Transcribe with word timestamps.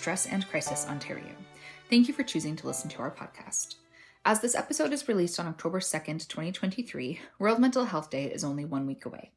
Distress 0.00 0.24
and 0.24 0.48
Crisis 0.48 0.86
Ontario. 0.88 1.34
Thank 1.90 2.08
you 2.08 2.14
for 2.14 2.22
choosing 2.22 2.56
to 2.56 2.66
listen 2.66 2.88
to 2.88 3.00
our 3.00 3.10
podcast. 3.10 3.74
As 4.24 4.40
this 4.40 4.54
episode 4.54 4.94
is 4.94 5.06
released 5.06 5.38
on 5.38 5.46
October 5.46 5.78
2nd, 5.78 6.26
2023, 6.26 7.20
World 7.38 7.58
Mental 7.58 7.84
Health 7.84 8.08
Day 8.08 8.24
is 8.24 8.42
only 8.42 8.64
one 8.64 8.86
week 8.86 9.04
away. 9.04 9.32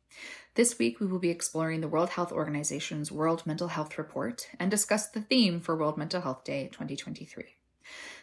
This 0.56 0.80
week, 0.80 1.02
we 1.02 1.06
will 1.06 1.20
be 1.20 1.30
exploring 1.30 1.82
the 1.82 1.90
World 1.90 2.12
Health 2.12 2.32
Organization's 2.32 3.12
World 3.12 3.46
Mental 3.46 3.68
Health 3.68 3.98
Report 3.98 4.48
and 4.58 4.72
discuss 4.72 5.10
the 5.10 5.20
theme 5.20 5.60
for 5.60 5.76
World 5.76 5.98
Mental 5.98 6.22
Health 6.22 6.46
Day 6.46 6.70
2023. 6.72 7.44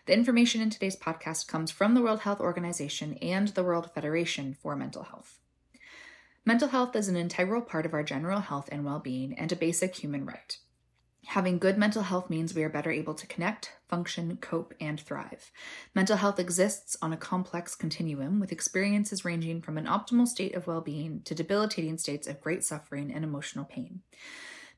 The 0.07 0.15
information 0.15 0.63
in 0.63 0.71
today's 0.71 0.97
podcast 0.97 1.47
comes 1.47 1.71
from 1.71 1.93
the 1.93 2.01
World 2.01 2.21
Health 2.21 2.41
Organization 2.41 3.19
and 3.21 3.49
the 3.49 3.65
World 3.65 3.91
Federation 3.95 4.57
for 4.63 4.75
Mental 4.75 5.03
Health. 5.03 5.41
Mental 6.47 6.69
health 6.69 6.97
is 6.97 7.09
an 7.09 7.17
integral 7.17 7.61
part 7.61 7.85
of 7.85 7.93
our 7.93 8.03
general 8.03 8.41
health 8.41 8.71
and 8.73 8.83
well 8.83 8.99
being 8.99 9.39
and 9.39 9.53
a 9.53 9.57
basic 9.57 9.97
human 9.97 10.25
right. 10.25 10.57
Having 11.27 11.59
good 11.59 11.79
mental 11.79 12.03
health 12.03 12.31
means 12.31 12.55
we 12.55 12.65
are 12.65 12.69
better 12.69 12.91
able 12.91 13.15
to 13.15 13.27
connect, 13.27 13.73
function, 13.89 14.39
cope, 14.41 14.75
and 14.81 14.99
thrive. 14.99 15.53
Mental 15.95 16.17
health 16.17 16.39
exists 16.41 16.97
on 17.03 17.13
a 17.13 17.17
complex 17.17 17.75
continuum 17.75 18.41
with 18.41 18.53
experiences 18.53 19.25
ranging 19.25 19.61
from 19.61 19.79
an 19.79 19.87
optimal 19.87 20.27
state 20.27 20.55
of 20.55 20.67
well 20.67 20.81
being 20.81 21.21
to 21.25 21.35
debilitating 21.35 21.99
states 21.99 22.27
of 22.27 22.41
great 22.41 22.65
suffering 22.65 23.13
and 23.13 23.23
emotional 23.23 23.65
pain. 23.65 24.01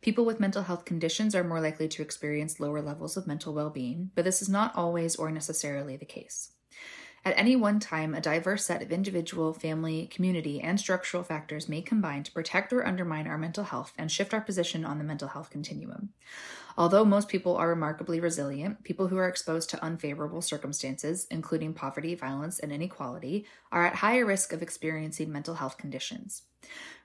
People 0.03 0.25
with 0.25 0.41
mental 0.41 0.65
health 0.65 0.85
conditions 0.85 1.35
are 1.35 1.45
more 1.45 1.61
likely 1.61 1.87
to 1.87 2.03
experience 2.03 2.59
lower 2.59 2.83
levels 2.83 3.17
of 3.17 3.27
mental 3.27 3.55
well 3.55 3.70
being, 3.70 4.11
but 4.17 4.25
this 4.25 4.43
is 4.43 4.48
not 4.48 4.75
always 4.75 5.15
or 5.15 5.31
necessarily 5.31 5.97
the 5.97 6.05
case. 6.05 6.51
At 7.25 7.39
any 7.39 7.55
one 7.55 7.78
time, 7.78 8.15
a 8.15 8.20
diverse 8.20 8.65
set 8.65 8.83
of 8.83 8.91
individual, 8.91 9.53
family, 9.53 10.09
community, 10.09 10.61
and 10.61 10.81
structural 10.81 11.23
factors 11.23 11.69
may 11.69 11.81
combine 11.81 12.25
to 12.25 12.33
protect 12.33 12.73
or 12.73 12.84
undermine 12.84 13.29
our 13.29 13.39
mental 13.39 13.62
health 13.62 13.92
and 13.97 14.11
shift 14.11 14.34
our 14.34 14.41
position 14.41 14.84
on 14.84 14.98
the 14.98 15.05
mental 15.05 15.29
health 15.29 15.48
continuum. 15.48 16.09
Although 16.77 17.05
most 17.05 17.29
people 17.29 17.56
are 17.56 17.69
remarkably 17.69 18.19
resilient, 18.19 18.83
people 18.83 19.06
who 19.06 19.19
are 19.19 19.29
exposed 19.29 19.70
to 19.70 19.84
unfavorable 19.84 20.42
circumstances, 20.42 21.29
including 21.31 21.75
poverty, 21.75 22.17
violence, 22.17 22.59
and 22.59 22.73
inequality, 22.73 23.47
are 23.70 23.86
at 23.86 23.97
higher 23.97 24.27
risk 24.27 24.53
of 24.53 24.62
experiencing 24.62 25.31
mental 25.31 25.55
health 25.55 25.79
conditions. 25.79 26.42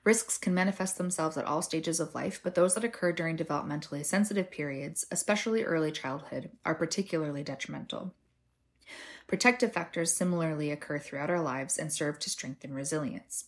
Risks 0.02 0.36
can 0.36 0.52
manifest 0.52 0.98
themselves 0.98 1.36
at 1.36 1.44
all 1.44 1.62
stages 1.62 2.00
of 2.00 2.14
life, 2.16 2.40
but 2.42 2.56
those 2.56 2.74
that 2.74 2.84
occur 2.84 3.12
during 3.12 3.36
developmentally 3.36 4.04
sensitive 4.04 4.50
periods, 4.50 5.06
especially 5.12 5.62
early 5.62 5.92
childhood, 5.92 6.50
are 6.64 6.74
particularly 6.74 7.44
detrimental. 7.44 8.14
Protective 9.28 9.72
factors 9.72 10.12
similarly 10.12 10.72
occur 10.72 10.98
throughout 10.98 11.30
our 11.30 11.40
lives 11.40 11.78
and 11.78 11.92
serve 11.92 12.18
to 12.18 12.30
strengthen 12.30 12.74
resilience. 12.74 13.44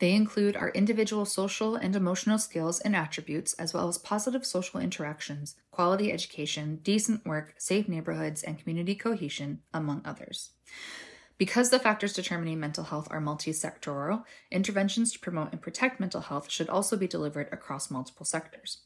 They 0.00 0.12
include 0.14 0.56
our 0.56 0.70
individual 0.70 1.24
social 1.24 1.76
and 1.76 1.94
emotional 1.94 2.38
skills 2.38 2.80
and 2.80 2.96
attributes, 2.96 3.52
as 3.54 3.72
well 3.72 3.86
as 3.86 3.98
positive 3.98 4.44
social 4.44 4.80
interactions, 4.80 5.54
quality 5.70 6.10
education, 6.10 6.80
decent 6.82 7.24
work, 7.24 7.54
safe 7.58 7.86
neighborhoods, 7.86 8.42
and 8.42 8.58
community 8.58 8.96
cohesion, 8.96 9.60
among 9.72 10.02
others. 10.04 10.50
Because 11.36 11.70
the 11.70 11.80
factors 11.80 12.12
determining 12.12 12.60
mental 12.60 12.84
health 12.84 13.08
are 13.10 13.20
multi-sectoral, 13.20 14.22
interventions 14.52 15.12
to 15.12 15.18
promote 15.18 15.50
and 15.50 15.60
protect 15.60 15.98
mental 15.98 16.20
health 16.20 16.48
should 16.48 16.68
also 16.68 16.96
be 16.96 17.08
delivered 17.08 17.48
across 17.50 17.90
multiple 17.90 18.24
sectors. 18.24 18.82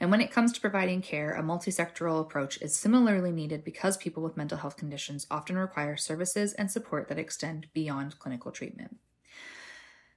And 0.00 0.10
when 0.10 0.20
it 0.20 0.32
comes 0.32 0.52
to 0.52 0.60
providing 0.60 1.00
care, 1.00 1.32
a 1.32 1.44
multi-sectoral 1.44 2.20
approach 2.20 2.60
is 2.60 2.74
similarly 2.74 3.30
needed 3.30 3.62
because 3.62 3.96
people 3.96 4.22
with 4.22 4.36
mental 4.36 4.58
health 4.58 4.76
conditions 4.76 5.28
often 5.30 5.56
require 5.56 5.96
services 5.96 6.54
and 6.54 6.70
support 6.70 7.08
that 7.08 7.20
extend 7.20 7.68
beyond 7.72 8.18
clinical 8.18 8.50
treatment. 8.50 8.96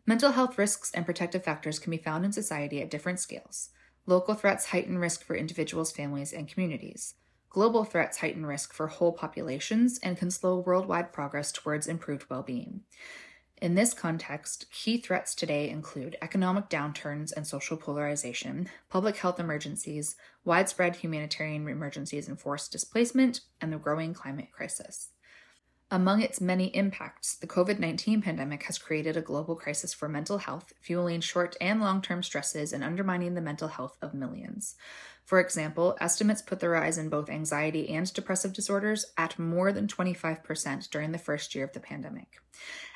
Mental 0.07 0.31
health 0.31 0.57
risks 0.57 0.91
and 0.91 1.05
protective 1.05 1.43
factors 1.43 1.77
can 1.77 1.91
be 1.91 1.97
found 1.97 2.25
in 2.25 2.31
society 2.31 2.81
at 2.81 2.89
different 2.89 3.19
scales. 3.19 3.69
Local 4.07 4.33
threats 4.33 4.67
heighten 4.67 4.97
risk 4.97 5.23
for 5.23 5.35
individuals, 5.35 5.91
families, 5.91 6.33
and 6.33 6.47
communities. 6.47 7.15
Global 7.55 7.85
threats 7.85 8.17
heighten 8.17 8.45
risk 8.45 8.73
for 8.73 8.87
whole 8.87 9.13
populations 9.13 9.97
and 10.03 10.17
can 10.17 10.29
slow 10.29 10.57
worldwide 10.57 11.13
progress 11.13 11.53
towards 11.53 11.87
improved 11.87 12.29
well 12.29 12.43
being. 12.43 12.81
In 13.61 13.75
this 13.75 13.93
context, 13.93 14.65
key 14.73 14.97
threats 14.97 15.33
today 15.33 15.69
include 15.69 16.17
economic 16.21 16.67
downturns 16.67 17.31
and 17.31 17.47
social 17.47 17.77
polarization, 17.77 18.67
public 18.89 19.15
health 19.15 19.39
emergencies, 19.39 20.17
widespread 20.43 20.97
humanitarian 20.97 21.65
emergencies 21.65 22.27
and 22.27 22.37
forced 22.37 22.73
displacement, 22.73 23.39
and 23.61 23.71
the 23.71 23.77
growing 23.77 24.13
climate 24.13 24.51
crisis. 24.51 25.11
Among 25.91 26.21
its 26.21 26.41
many 26.41 26.75
impacts, 26.75 27.35
the 27.35 27.47
COVID 27.47 27.79
19 27.79 28.21
pandemic 28.21 28.63
has 28.63 28.77
created 28.77 29.15
a 29.15 29.21
global 29.21 29.55
crisis 29.55 29.93
for 29.93 30.09
mental 30.09 30.39
health, 30.39 30.73
fueling 30.81 31.21
short 31.21 31.55
and 31.61 31.79
long 31.79 32.01
term 32.01 32.21
stresses 32.21 32.73
and 32.73 32.83
undermining 32.83 33.35
the 33.35 33.39
mental 33.39 33.69
health 33.69 33.95
of 34.01 34.13
millions. 34.13 34.75
For 35.25 35.39
example, 35.39 35.97
estimates 35.99 36.43
put 36.43 36.59
the 36.59 36.69
rise 36.69 36.99
in 36.99 37.09
both 37.09 37.31
anxiety 37.31 37.89
and 37.89 38.13
depressive 38.13 38.53
disorders 38.53 39.07
at 39.17 39.39
more 39.39 39.71
than 39.71 39.87
25% 39.87 40.89
during 40.91 41.11
the 41.11 41.17
first 41.17 41.55
year 41.55 41.65
of 41.65 41.73
the 41.73 41.79
pandemic. 41.79 42.37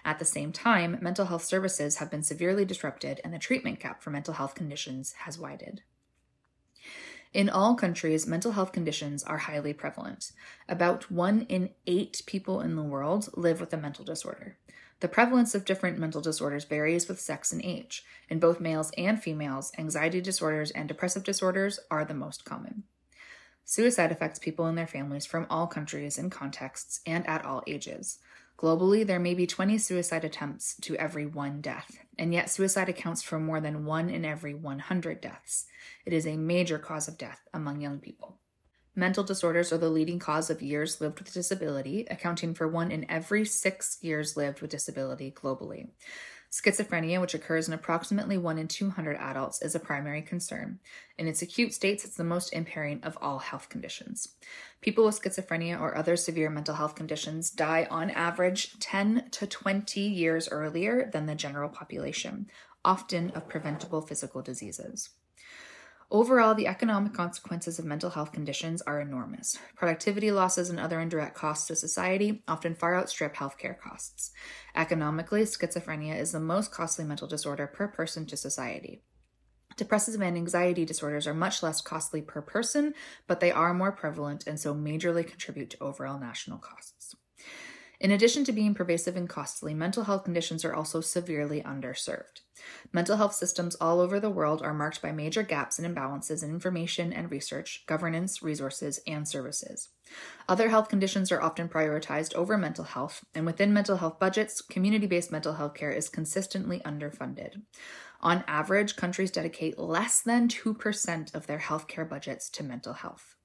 At 0.06 0.19
the 0.19 0.25
same 0.25 0.51
time, 0.51 1.00
mental 1.01 1.25
health 1.25 1.44
services 1.44 1.97
have 1.97 2.12
been 2.12 2.22
severely 2.22 2.66
disrupted 2.66 3.19
and 3.23 3.34
the 3.34 3.40
treatment 3.40 3.79
gap 3.79 4.03
for 4.03 4.12
mental 4.12 4.35
health 4.35 4.53
conditions 4.53 5.13
has 5.13 5.40
widened. 5.40 5.81
In 7.34 7.50
all 7.50 7.75
countries, 7.75 8.28
mental 8.28 8.51
health 8.51 8.72
conditions 8.72 9.23
are 9.23 9.38
highly 9.38 9.73
prevalent. 9.73 10.31
About 10.67 11.11
one 11.11 11.41
in 11.50 11.72
eight 11.88 12.22
people 12.28 12.61
in 12.61 12.75
the 12.75 12.84
world 12.84 13.29
live 13.35 13.59
with 13.59 13.73
a 13.73 13.78
mental 13.78 14.06
disorder. 14.06 14.57
The 15.01 15.07
prevalence 15.07 15.55
of 15.55 15.63
different 15.63 15.97
mental 15.97 16.21
disorders 16.21 16.65
varies 16.65 17.07
with 17.07 17.21
sex 17.21 17.53
and 17.53 17.63
age. 17.63 18.03
In 18.29 18.39
both 18.39 18.59
males 18.59 18.91
and 18.97 19.21
females, 19.21 19.71
anxiety 19.77 20.19
disorders 20.19 20.71
and 20.71 20.89
depressive 20.89 21.23
disorders 21.23 21.79
are 21.89 22.03
the 22.03 22.13
most 22.13 22.43
common. 22.43 22.83
Suicide 23.63 24.11
affects 24.11 24.39
people 24.39 24.65
and 24.65 24.77
their 24.77 24.87
families 24.87 25.25
from 25.25 25.45
all 25.49 25.67
countries 25.67 26.17
and 26.17 26.31
contexts 26.31 26.99
and 27.05 27.25
at 27.27 27.45
all 27.45 27.63
ages. 27.65 28.19
Globally, 28.57 29.07
there 29.07 29.19
may 29.19 29.33
be 29.33 29.47
20 29.47 29.77
suicide 29.77 30.25
attempts 30.25 30.75
to 30.81 30.97
every 30.97 31.25
one 31.25 31.61
death, 31.61 31.99
and 32.17 32.33
yet 32.33 32.49
suicide 32.49 32.89
accounts 32.89 33.21
for 33.21 33.39
more 33.39 33.61
than 33.61 33.85
one 33.85 34.09
in 34.09 34.25
every 34.25 34.53
100 34.53 35.21
deaths. 35.21 35.66
It 36.05 36.11
is 36.11 36.27
a 36.27 36.35
major 36.35 36.77
cause 36.77 37.07
of 37.07 37.17
death 37.17 37.47
among 37.53 37.79
young 37.79 37.99
people. 37.99 38.37
Mental 38.95 39.23
disorders 39.23 39.72
are 39.72 39.77
the 39.77 39.89
leading 39.89 40.19
cause 40.19 40.50
of 40.50 40.61
years 40.61 41.00
lived 41.00 41.19
with 41.19 41.33
disability, 41.33 42.05
accounting 42.09 42.53
for 42.53 42.67
one 42.67 42.91
in 42.91 43.09
every 43.09 43.46
six 43.46 43.97
years 44.02 44.35
lived 44.35 44.61
with 44.61 44.72
disability 44.72 45.31
globally. 45.31 45.90
Schizophrenia, 46.52 47.22
which 47.22 47.35
occurs 47.35 47.67
in 47.67 47.75
approximately 47.75 48.35
1 48.35 48.58
in 48.58 48.67
200 48.67 49.16
adults, 49.17 49.61
is 49.61 49.75
a 49.75 49.79
primary 49.79 50.23
concern. 50.23 50.79
In 51.16 51.28
its 51.28 51.43
acute 51.43 51.75
states, 51.75 52.03
it's 52.03 52.16
the 52.16 52.23
most 52.23 52.52
impairing 52.53 53.03
of 53.03 53.16
all 53.22 53.37
health 53.37 53.69
conditions. 53.69 54.29
People 54.81 55.05
with 55.05 55.22
schizophrenia 55.22 55.79
or 55.79 55.96
other 55.96 56.16
severe 56.16 56.49
mental 56.49 56.73
health 56.73 56.96
conditions 56.96 57.52
die 57.52 57.87
on 57.91 58.09
average 58.09 58.79
10 58.79 59.29
to 59.31 59.46
20 59.46 60.02
years 60.02 60.49
earlier 60.49 61.08
than 61.14 61.28
the 61.28 61.35
general 61.35 61.69
population, 61.69 62.47
often 62.84 63.29
of 63.31 63.47
preventable 63.47 64.02
physical 64.02 64.41
diseases. 64.41 65.09
Overall, 66.11 66.56
the 66.56 66.66
economic 66.66 67.14
consequences 67.14 67.78
of 67.78 67.85
mental 67.85 68.09
health 68.09 68.32
conditions 68.32 68.82
are 68.82 69.00
enormous. 69.00 69.59
Productivity 69.76 70.32
losses 70.32 70.72
and 70.72 70.79
other 70.79 71.00
indirect 71.00 71.35
costs 71.35 71.67
to 71.67 71.76
society 71.76 72.41
often 72.47 72.73
far 72.73 72.96
outstrip 72.96 73.35
healthcare 73.35 73.79
costs. 73.79 74.32
Economically, 74.76 75.44
schizophrenia 75.44 76.20
is 76.20 76.32
the 76.32 76.40
most 76.40 76.72
costly 76.72 77.06
mental 77.06 77.28
disorder 77.28 77.67
per 77.67 77.88
person 77.88 78.26
to 78.26 78.35
society. 78.35 79.03
Depressive 79.78 80.20
and 80.20 80.35
anxiety 80.35 80.84
disorders 80.84 81.28
are 81.28 81.34
much 81.34 81.61
less 81.61 81.79
costly 81.79 82.23
per 82.23 82.41
person, 82.41 82.96
but 83.28 83.40
they 83.40 83.52
are 83.52 83.73
more 83.73 83.91
prevalent 83.91 84.47
and 84.47 84.59
so 84.59 84.73
majorly 84.73 85.26
contribute 85.26 85.70
to 85.70 85.84
overall 85.84 86.20
national 86.20 86.58
costs. 86.58 87.16
In 88.00 88.12
addition 88.12 88.44
to 88.46 88.52
being 88.52 88.73
pervasive 88.73 89.16
and 89.16 89.29
costly, 89.29 89.76
mental 89.76 90.05
health 90.05 90.23
conditions 90.23 90.66
are 90.66 90.73
also 90.73 91.02
severely 91.02 91.62
underserved. 91.62 92.41
Mental 92.91 93.17
health 93.17 93.34
systems 93.34 93.76
all 93.76 94.00
over 94.00 94.20
the 94.20 94.29
world 94.29 94.61
are 94.61 94.73
marked 94.73 95.02
by 95.02 95.11
major 95.11 95.44
gaps 95.44 95.79
and 95.79 95.96
imbalances 95.96 96.44
in 96.44 96.50
information 96.50 97.14
and 97.14 97.32
research, 97.32 97.84
governance, 97.88 98.41
resources, 98.41 99.00
and 99.08 99.28
services. 99.28 99.90
Other 100.47 100.70
health 100.70 100.90
conditions 100.90 101.32
are 101.32 101.41
often 101.41 101.70
prioritized 101.70 102.34
over 102.34 102.58
mental 102.58 102.84
health, 102.84 103.23
and 103.35 103.46
within 103.46 103.73
mental 103.73 103.97
health 103.97 104.20
budgets, 104.20 104.61
community 104.61 105.08
based 105.08 105.32
mental 105.32 105.53
health 105.53 105.73
care 105.73 105.91
is 105.91 106.09
consistently 106.09 106.79
underfunded. 106.85 107.61
On 108.22 108.44
average, 108.47 108.96
countries 108.96 109.32
dedicate 109.32 109.79
less 109.79 110.22
than 110.22 110.47
2% 110.47 111.35
of 111.35 111.47
their 111.47 111.59
healthcare 111.59 112.08
budgets 112.08 112.50
to 112.52 112.64
mental 112.64 112.94
health. 112.94 113.35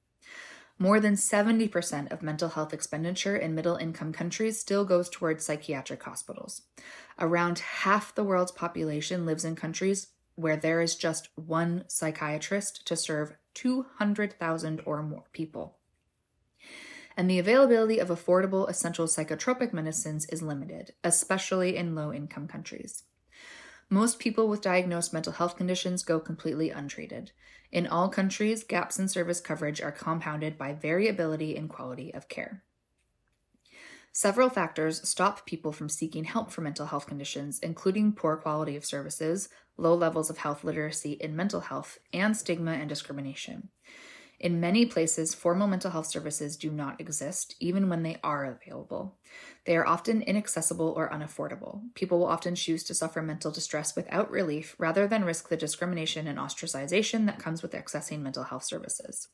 More 0.79 0.99
than 0.99 1.15
70% 1.15 2.11
of 2.11 2.23
mental 2.23 2.49
health 2.49 2.75
expenditure 2.75 3.37
in 3.37 3.55
middle 3.55 3.77
income 3.77 4.13
countries 4.13 4.59
still 4.59 4.85
goes 4.85 5.09
towards 5.09 5.45
psychiatric 5.45 6.03
hospitals. 6.03 6.63
Around 7.19 7.61
half 7.61 8.15
the 8.15 8.25
world's 8.25 8.51
population 8.51 9.25
lives 9.25 9.45
in 9.45 9.55
countries 9.55 10.09
where 10.35 10.57
there 10.57 10.81
is 10.81 10.97
just 10.97 11.29
one 11.37 11.85
psychiatrist 11.87 12.87
to 12.87 12.97
serve 12.97 13.37
200,000 13.55 14.83
or 14.85 15.03
more 15.03 15.25
people. 15.33 15.79
And 17.17 17.31
the 17.31 17.39
availability 17.39 18.01
of 18.01 18.09
affordable 18.09 18.69
essential 18.69 19.07
psychotropic 19.07 19.73
medicines 19.73 20.27
is 20.27 20.43
limited, 20.43 20.93
especially 21.05 21.77
in 21.77 21.95
low 21.95 22.13
income 22.13 22.49
countries. 22.49 23.05
Most 23.89 24.19
people 24.19 24.49
with 24.49 24.61
diagnosed 24.61 25.13
mental 25.13 25.35
health 25.35 25.57
conditions 25.57 26.03
go 26.03 26.19
completely 26.19 26.71
untreated. 26.71 27.31
In 27.75 27.89
all 27.89 28.09
countries, 28.09 28.63
gaps 28.63 29.01
in 29.01 29.09
service 29.09 29.41
coverage 29.41 29.83
are 29.83 29.91
compounded 29.91 30.57
by 30.57 30.75
variability 30.75 31.57
in 31.57 31.67
quality 31.67 32.15
of 32.15 32.29
care. 32.29 32.63
Several 34.13 34.49
factors 34.49 35.07
stop 35.09 35.45
people 35.45 35.73
from 35.73 35.89
seeking 35.89 36.23
help 36.23 36.53
for 36.53 36.61
mental 36.61 36.87
health 36.87 37.09
conditions, 37.09 37.59
including 37.59 38.13
poor 38.13 38.37
quality 38.37 38.77
of 38.77 38.85
services, 38.85 39.49
low 39.77 39.93
levels 39.93 40.31
of 40.31 40.39
health 40.39 40.63
literacy 40.63 41.15
in 41.15 41.35
mental 41.35 41.63
health, 41.63 41.99
and 42.13 42.37
stigma 42.37 42.71
and 42.75 42.89
discrimination. 42.89 43.71
In 44.45 44.61
many 44.61 44.85
places, 44.85 45.35
formal 45.35 45.67
mental 45.67 45.91
health 45.91 46.05
services 46.05 46.59
do 46.59 46.71
not 46.71 47.01
exist, 47.01 47.55
even 47.61 47.89
when 47.89 48.03
they 48.03 48.19
are 48.23 48.45
available. 48.45 49.17
They 49.65 49.75
are 49.75 49.87
often 49.87 50.21
inaccessible 50.21 50.93
or 50.95 51.09
unaffordable. 51.09 51.81
People 51.95 52.19
will 52.19 52.27
often 52.27 52.55
choose 52.55 52.85
to 52.85 52.95
suffer 52.95 53.23
mental 53.23 53.51
distress 53.51 53.97
without 53.97 54.31
relief 54.31 54.77
rather 54.77 55.07
than 55.07 55.25
risk 55.25 55.49
the 55.49 55.57
discrimination 55.57 56.27
and 56.27 56.39
ostracization 56.39 57.25
that 57.25 57.39
comes 57.39 57.63
with 57.63 57.73
accessing 57.73 58.21
mental 58.21 58.45
health 58.45 58.65
services. 58.65 59.29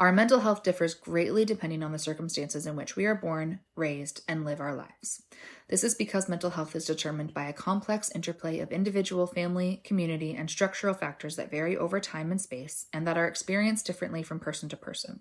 Our 0.00 0.12
mental 0.12 0.40
health 0.40 0.62
differs 0.62 0.94
greatly 0.94 1.44
depending 1.44 1.82
on 1.82 1.92
the 1.92 1.98
circumstances 1.98 2.66
in 2.66 2.74
which 2.74 2.96
we 2.96 3.04
are 3.04 3.14
born, 3.14 3.60
raised, 3.76 4.22
and 4.26 4.46
live 4.46 4.58
our 4.58 4.74
lives. 4.74 5.24
This 5.68 5.84
is 5.84 5.94
because 5.94 6.26
mental 6.26 6.48
health 6.48 6.74
is 6.74 6.86
determined 6.86 7.34
by 7.34 7.44
a 7.44 7.52
complex 7.52 8.10
interplay 8.14 8.60
of 8.60 8.72
individual, 8.72 9.26
family, 9.26 9.82
community, 9.84 10.34
and 10.34 10.48
structural 10.48 10.94
factors 10.94 11.36
that 11.36 11.50
vary 11.50 11.76
over 11.76 12.00
time 12.00 12.30
and 12.30 12.40
space 12.40 12.86
and 12.94 13.06
that 13.06 13.18
are 13.18 13.28
experienced 13.28 13.84
differently 13.84 14.22
from 14.22 14.40
person 14.40 14.70
to 14.70 14.76
person. 14.76 15.20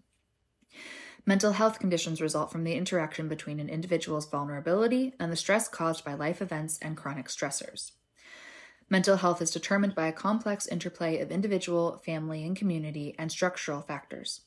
Mental 1.26 1.52
health 1.52 1.78
conditions 1.80 2.22
result 2.22 2.50
from 2.50 2.64
the 2.64 2.76
interaction 2.76 3.28
between 3.28 3.60
an 3.60 3.68
individual's 3.68 4.30
vulnerability 4.30 5.14
and 5.20 5.30
the 5.30 5.36
stress 5.36 5.68
caused 5.68 6.06
by 6.06 6.14
life 6.14 6.42
events 6.42 6.80
and 6.81 6.96
chronic 6.96 7.28
stressors. 7.28 7.92
Mental 8.90 9.18
health 9.18 9.42
is 9.42 9.52
determined 9.52 9.94
by 9.94 10.08
a 10.08 10.14
complex 10.14 10.68
interplay 10.68 11.20
of 11.20 11.31
individual, 11.31 12.02
family, 12.06 12.46
and 12.46 12.56
community 12.56 13.14
and 13.20 13.30
structural 13.30 13.81
factors. 13.81 14.44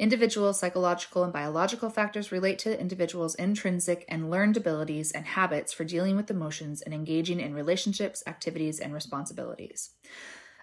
Individual 0.00 0.54
psychological 0.54 1.24
and 1.24 1.30
biological 1.30 1.90
factors 1.90 2.32
relate 2.32 2.58
to 2.58 2.70
the 2.70 2.80
individuals' 2.80 3.34
intrinsic 3.34 4.06
and 4.08 4.30
learned 4.30 4.56
abilities 4.56 5.12
and 5.12 5.26
habits 5.26 5.74
for 5.74 5.84
dealing 5.84 6.16
with 6.16 6.30
emotions 6.30 6.80
and 6.80 6.94
engaging 6.94 7.38
in 7.38 7.52
relationships, 7.52 8.22
activities, 8.26 8.80
and 8.80 8.94
responsibilities. 8.94 9.90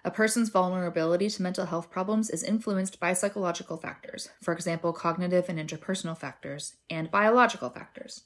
A 0.04 0.10
person's 0.10 0.48
vulnerability 0.48 1.30
to 1.30 1.40
mental 1.40 1.66
health 1.66 1.88
problems 1.88 2.30
is 2.30 2.42
influenced 2.42 2.98
by 2.98 3.12
psychological 3.12 3.76
factors, 3.76 4.28
for 4.42 4.52
example, 4.52 4.92
cognitive 4.92 5.48
and 5.48 5.56
interpersonal 5.56 6.18
factors, 6.18 6.74
and 6.90 7.08
biological 7.08 7.70
factors. 7.70 8.24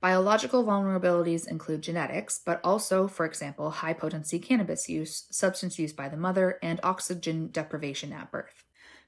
Biological 0.00 0.64
vulnerabilities 0.64 1.46
include 1.46 1.82
genetics, 1.82 2.40
but 2.46 2.62
also, 2.64 3.08
for 3.08 3.26
example, 3.26 3.68
high 3.68 3.92
potency 3.92 4.38
cannabis 4.38 4.88
use, 4.88 5.26
substance 5.30 5.78
use 5.78 5.92
by 5.92 6.08
the 6.08 6.16
mother, 6.16 6.58
and 6.62 6.80
oxygen 6.82 7.50
deprivation 7.52 8.14
at 8.14 8.32
birth. 8.32 8.64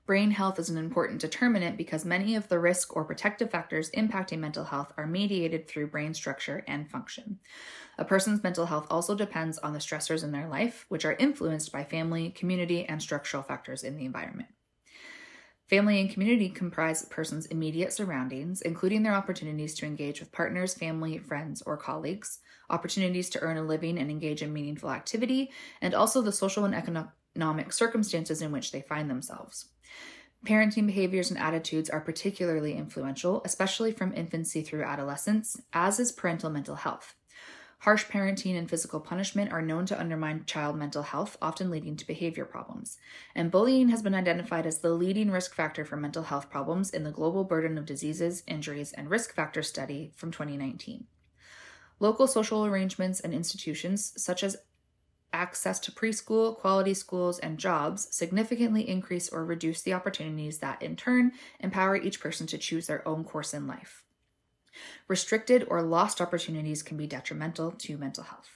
Brain 0.06 0.32
health 0.32 0.58
is 0.58 0.70
an 0.70 0.76
important 0.76 1.20
determinant 1.20 1.76
because 1.76 2.04
many 2.04 2.34
of 2.34 2.48
the 2.48 2.58
risk 2.58 2.96
or 2.96 3.04
protective 3.04 3.50
factors 3.50 3.90
impacting 3.92 4.38
mental 4.38 4.64
health 4.64 4.92
are 4.96 5.06
mediated 5.06 5.68
through 5.68 5.86
brain 5.86 6.14
structure 6.14 6.64
and 6.66 6.90
function. 6.90 7.38
A 7.98 8.04
person's 8.04 8.42
mental 8.42 8.66
health 8.66 8.86
also 8.90 9.14
depends 9.14 9.58
on 9.58 9.72
the 9.72 9.78
stressors 9.78 10.24
in 10.24 10.32
their 10.32 10.48
life, 10.48 10.84
which 10.88 11.04
are 11.04 11.12
influenced 11.12 11.70
by 11.70 11.84
family, 11.84 12.30
community, 12.30 12.84
and 12.86 13.00
structural 13.00 13.42
factors 13.42 13.84
in 13.84 13.96
the 13.96 14.04
environment. 14.04 14.48
Family 15.68 16.00
and 16.00 16.10
community 16.10 16.48
comprise 16.48 17.04
a 17.04 17.06
person's 17.06 17.46
immediate 17.46 17.92
surroundings, 17.92 18.60
including 18.62 19.04
their 19.04 19.14
opportunities 19.14 19.76
to 19.76 19.86
engage 19.86 20.18
with 20.18 20.32
partners, 20.32 20.74
family, 20.74 21.16
friends, 21.18 21.62
or 21.62 21.76
colleagues, 21.76 22.40
opportunities 22.70 23.30
to 23.30 23.40
earn 23.40 23.56
a 23.56 23.62
living 23.62 23.96
and 23.96 24.10
engage 24.10 24.42
in 24.42 24.52
meaningful 24.52 24.90
activity, 24.90 25.52
and 25.80 25.94
also 25.94 26.22
the 26.22 26.32
social 26.32 26.64
and 26.64 26.74
economic 27.34 27.72
circumstances 27.72 28.42
in 28.42 28.52
which 28.52 28.72
they 28.72 28.80
find 28.80 29.10
themselves. 29.10 29.66
Parenting 30.44 30.86
behaviors 30.86 31.30
and 31.30 31.38
attitudes 31.38 31.90
are 31.90 32.00
particularly 32.00 32.74
influential, 32.74 33.42
especially 33.44 33.92
from 33.92 34.14
infancy 34.14 34.62
through 34.62 34.84
adolescence, 34.84 35.60
as 35.72 36.00
is 36.00 36.12
parental 36.12 36.48
mental 36.48 36.76
health. 36.76 37.14
Harsh 37.80 38.06
parenting 38.06 38.58
and 38.58 38.68
physical 38.68 39.00
punishment 39.00 39.52
are 39.52 39.62
known 39.62 39.86
to 39.86 39.98
undermine 39.98 40.44
child 40.44 40.76
mental 40.76 41.02
health, 41.02 41.38
often 41.40 41.70
leading 41.70 41.96
to 41.96 42.06
behavior 42.06 42.44
problems. 42.44 42.98
And 43.34 43.50
bullying 43.50 43.88
has 43.88 44.02
been 44.02 44.14
identified 44.14 44.66
as 44.66 44.78
the 44.78 44.90
leading 44.90 45.30
risk 45.30 45.54
factor 45.54 45.84
for 45.84 45.96
mental 45.96 46.24
health 46.24 46.50
problems 46.50 46.90
in 46.90 47.04
the 47.04 47.10
Global 47.10 47.44
Burden 47.44 47.78
of 47.78 47.86
Diseases, 47.86 48.42
Injuries, 48.46 48.92
and 48.92 49.08
Risk 49.08 49.34
Factors 49.34 49.68
study 49.68 50.12
from 50.14 50.30
2019. 50.30 51.06
Local 52.00 52.26
social 52.26 52.66
arrangements 52.66 53.20
and 53.20 53.32
institutions, 53.32 54.12
such 54.16 54.42
as 54.42 54.58
access 55.32 55.78
to 55.80 55.92
preschool, 55.92 56.56
quality 56.56 56.94
schools, 56.94 57.38
and 57.38 57.58
jobs 57.58 58.08
significantly 58.10 58.88
increase 58.88 59.28
or 59.28 59.44
reduce 59.44 59.82
the 59.82 59.94
opportunities 59.94 60.58
that, 60.58 60.82
in 60.82 60.96
turn, 60.96 61.32
empower 61.58 61.96
each 61.96 62.20
person 62.20 62.46
to 62.48 62.58
choose 62.58 62.86
their 62.86 63.06
own 63.06 63.24
course 63.24 63.54
in 63.54 63.66
life. 63.66 64.02
Restricted 65.08 65.66
or 65.68 65.82
lost 65.82 66.20
opportunities 66.20 66.82
can 66.82 66.96
be 66.96 67.06
detrimental 67.06 67.72
to 67.72 67.98
mental 67.98 68.24
health. 68.24 68.50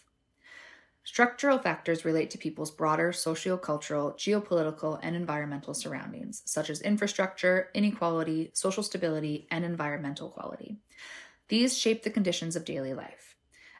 Structural 1.07 1.59
factors 1.59 2.07
relate 2.07 2.31
to 2.31 2.39
people's 2.39 2.71
broader 2.71 3.13
sociocultural, 3.13 4.17
geopolitical, 4.17 4.99
and 5.03 5.15
environmental 5.15 5.75
surroundings, 5.75 6.43
such 6.47 6.71
as 6.71 6.81
infrastructure, 6.81 7.69
inequality, 7.75 8.51
social 8.55 8.83
stability, 8.83 9.47
and 9.51 9.67
environmental 9.67 10.31
quality. 10.31 10.79
These 11.49 11.77
shape 11.77 12.05
the 12.05 12.11
conditions 12.11 12.57
of 12.57 12.65
daily 12.65 12.95
life. 12.95 13.34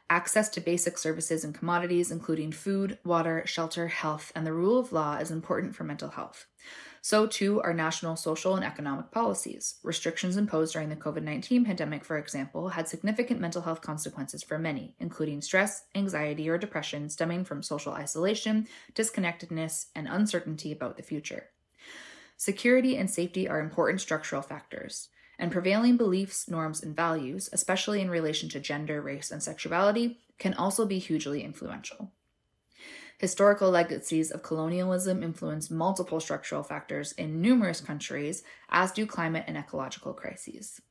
Access 0.09 0.49
to 0.49 0.61
basic 0.61 0.99
services 0.99 1.43
and 1.43 1.55
commodities, 1.55 2.11
including 2.11 2.51
food, 2.51 2.99
water, 3.03 3.41
shelter, 3.47 3.87
health, 3.87 4.31
and 4.35 4.45
the 4.45 4.53
rule 4.53 4.77
of 4.77 4.93
law, 4.93 5.17
is 5.17 5.31
important 5.31 5.75
for 5.75 5.83
mental 5.83 6.09
health. 6.09 6.45
So, 7.01 7.25
too, 7.25 7.59
are 7.61 7.73
national 7.73 8.15
social 8.15 8.55
and 8.55 8.63
economic 8.63 9.09
policies. 9.09 9.75
Restrictions 9.83 10.37
imposed 10.37 10.73
during 10.73 10.89
the 10.89 10.95
COVID 10.95 11.23
19 11.23 11.65
pandemic, 11.65 12.05
for 12.05 12.19
example, 12.19 12.69
had 12.69 12.87
significant 12.87 13.39
mental 13.39 13.63
health 13.63 13.81
consequences 13.81 14.43
for 14.43 14.59
many, 14.59 14.95
including 14.99 15.41
stress, 15.41 15.85
anxiety, 15.95 16.49
or 16.49 16.59
depression 16.59 17.09
stemming 17.09 17.43
from 17.43 17.63
social 17.63 17.93
isolation, 17.93 18.67
disconnectedness, 18.93 19.87
and 19.95 20.07
uncertainty 20.07 20.71
about 20.71 20.97
the 20.97 21.03
future. 21.03 21.49
Security 22.37 22.95
and 22.95 23.09
safety 23.09 23.47
are 23.47 23.59
important 23.59 24.01
structural 24.01 24.43
factors 24.43 25.09
and 25.37 25.51
prevailing 25.51 25.97
beliefs, 25.97 26.49
norms, 26.49 26.83
and 26.83 26.95
values, 26.95 27.49
especially 27.51 28.01
in 28.01 28.09
relation 28.09 28.49
to 28.49 28.59
gender, 28.59 29.01
race, 29.01 29.31
and 29.31 29.41
sexuality, 29.41 30.19
can 30.37 30.53
also 30.53 30.85
be 30.85 30.99
hugely 30.99 31.43
influential. 31.43 32.11
Historical 33.17 33.71
legacies 33.71 34.29
of 34.29 34.43
colonialism 34.43 35.23
influence 35.23 35.71
multiple 35.71 36.19
structural 36.19 36.63
factors 36.63 37.13
in 37.13 37.41
numerous 37.41 37.79
countries, 37.79 38.43
as 38.69 38.91
do 38.91 39.05
climate 39.05 39.45
and 39.47 39.57
ecological 39.57 40.13
crises. 40.13 40.81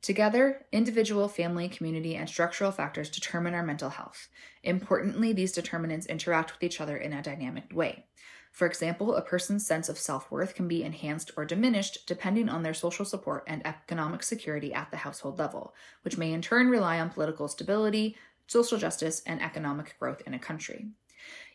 Together, 0.00 0.64
individual, 0.72 1.28
family, 1.28 1.68
community, 1.68 2.16
and 2.16 2.26
structural 2.26 2.72
factors 2.72 3.10
determine 3.10 3.52
our 3.52 3.62
mental 3.62 3.90
health. 3.90 4.28
Importantly, 4.62 5.34
these 5.34 5.52
determinants 5.52 6.06
interact 6.06 6.52
with 6.52 6.62
each 6.62 6.80
other 6.80 6.96
in 6.96 7.12
a 7.12 7.22
dynamic 7.22 7.64
way. 7.74 8.06
For 8.50 8.66
example, 8.66 9.14
a 9.14 9.22
person's 9.22 9.66
sense 9.66 9.88
of 9.88 9.98
self 9.98 10.30
worth 10.30 10.54
can 10.54 10.68
be 10.68 10.82
enhanced 10.82 11.30
or 11.36 11.44
diminished 11.44 12.06
depending 12.06 12.48
on 12.48 12.62
their 12.62 12.74
social 12.74 13.04
support 13.04 13.44
and 13.46 13.64
economic 13.66 14.22
security 14.22 14.74
at 14.74 14.90
the 14.90 14.98
household 14.98 15.38
level, 15.38 15.74
which 16.02 16.18
may 16.18 16.32
in 16.32 16.42
turn 16.42 16.68
rely 16.68 16.98
on 16.98 17.10
political 17.10 17.48
stability, 17.48 18.16
social 18.46 18.78
justice, 18.78 19.22
and 19.24 19.40
economic 19.40 19.96
growth 19.98 20.22
in 20.26 20.34
a 20.34 20.38
country. 20.38 20.88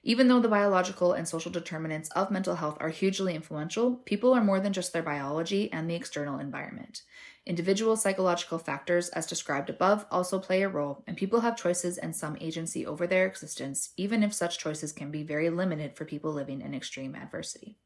Even 0.03 0.27
though 0.27 0.39
the 0.39 0.47
biological 0.47 1.13
and 1.13 1.27
social 1.27 1.51
determinants 1.51 2.09
of 2.11 2.29
mental 2.31 2.55
health 2.55 2.77
are 2.79 2.89
hugely 2.89 3.33
influential, 3.33 3.95
people 4.05 4.33
are 4.33 4.43
more 4.43 4.59
than 4.59 4.71
just 4.71 4.93
their 4.93 5.01
biology 5.01 5.71
and 5.73 5.89
the 5.89 5.95
external 5.95 6.39
environment. 6.39 7.01
Individual 7.45 7.95
psychological 7.95 8.57
factors, 8.57 9.09
as 9.09 9.27
described 9.27 9.69
above, 9.69 10.05
also 10.09 10.39
play 10.39 10.63
a 10.63 10.69
role, 10.69 11.03
and 11.05 11.15
people 11.15 11.41
have 11.41 11.55
choices 11.55 11.99
and 11.99 12.15
some 12.15 12.35
agency 12.41 12.85
over 12.85 13.05
their 13.05 13.27
existence, 13.27 13.91
even 13.97 14.23
if 14.23 14.33
such 14.33 14.57
choices 14.57 14.91
can 14.91 15.11
be 15.11 15.21
very 15.21 15.51
limited 15.51 15.95
for 15.95 16.05
people 16.05 16.33
living 16.33 16.61
in 16.61 16.73
extreme 16.73 17.13
adversity. 17.13 17.77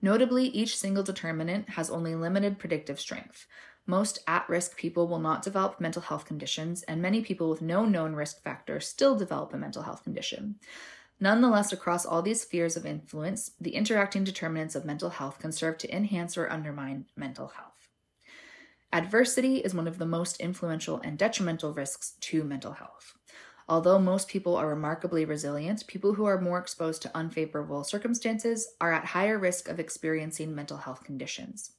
Notably, 0.00 0.46
each 0.46 0.78
single 0.78 1.02
determinant 1.02 1.70
has 1.70 1.90
only 1.90 2.14
limited 2.14 2.60
predictive 2.60 3.00
strength. 3.00 3.46
Most 3.86 4.20
at 4.28 4.48
risk 4.48 4.76
people 4.76 5.08
will 5.08 5.18
not 5.18 5.42
develop 5.42 5.80
mental 5.80 6.02
health 6.02 6.24
conditions, 6.24 6.82
and 6.84 7.02
many 7.02 7.22
people 7.22 7.50
with 7.50 7.60
no 7.60 7.84
known 7.84 8.14
risk 8.14 8.40
factor 8.42 8.78
still 8.78 9.16
develop 9.16 9.52
a 9.52 9.56
mental 9.56 9.82
health 9.82 10.04
condition. 10.04 10.56
Nonetheless, 11.18 11.72
across 11.72 12.06
all 12.06 12.22
these 12.22 12.42
spheres 12.42 12.76
of 12.76 12.86
influence, 12.86 13.52
the 13.60 13.74
interacting 13.74 14.22
determinants 14.22 14.76
of 14.76 14.84
mental 14.84 15.10
health 15.10 15.40
can 15.40 15.50
serve 15.50 15.78
to 15.78 15.92
enhance 15.92 16.38
or 16.38 16.48
undermine 16.48 17.06
mental 17.16 17.48
health. 17.48 17.77
Adversity 18.90 19.58
is 19.58 19.74
one 19.74 19.86
of 19.86 19.98
the 19.98 20.06
most 20.06 20.40
influential 20.40 20.98
and 21.04 21.18
detrimental 21.18 21.74
risks 21.74 22.12
to 22.20 22.42
mental 22.42 22.72
health. 22.72 23.14
Although 23.68 23.98
most 23.98 24.28
people 24.28 24.56
are 24.56 24.66
remarkably 24.66 25.26
resilient, 25.26 25.86
people 25.86 26.14
who 26.14 26.24
are 26.24 26.40
more 26.40 26.58
exposed 26.58 27.02
to 27.02 27.14
unfavorable 27.14 27.84
circumstances 27.84 28.66
are 28.80 28.94
at 28.94 29.04
higher 29.04 29.38
risk 29.38 29.68
of 29.68 29.78
experiencing 29.78 30.54
mental 30.54 30.78
health 30.78 31.04
conditions. 31.04 31.72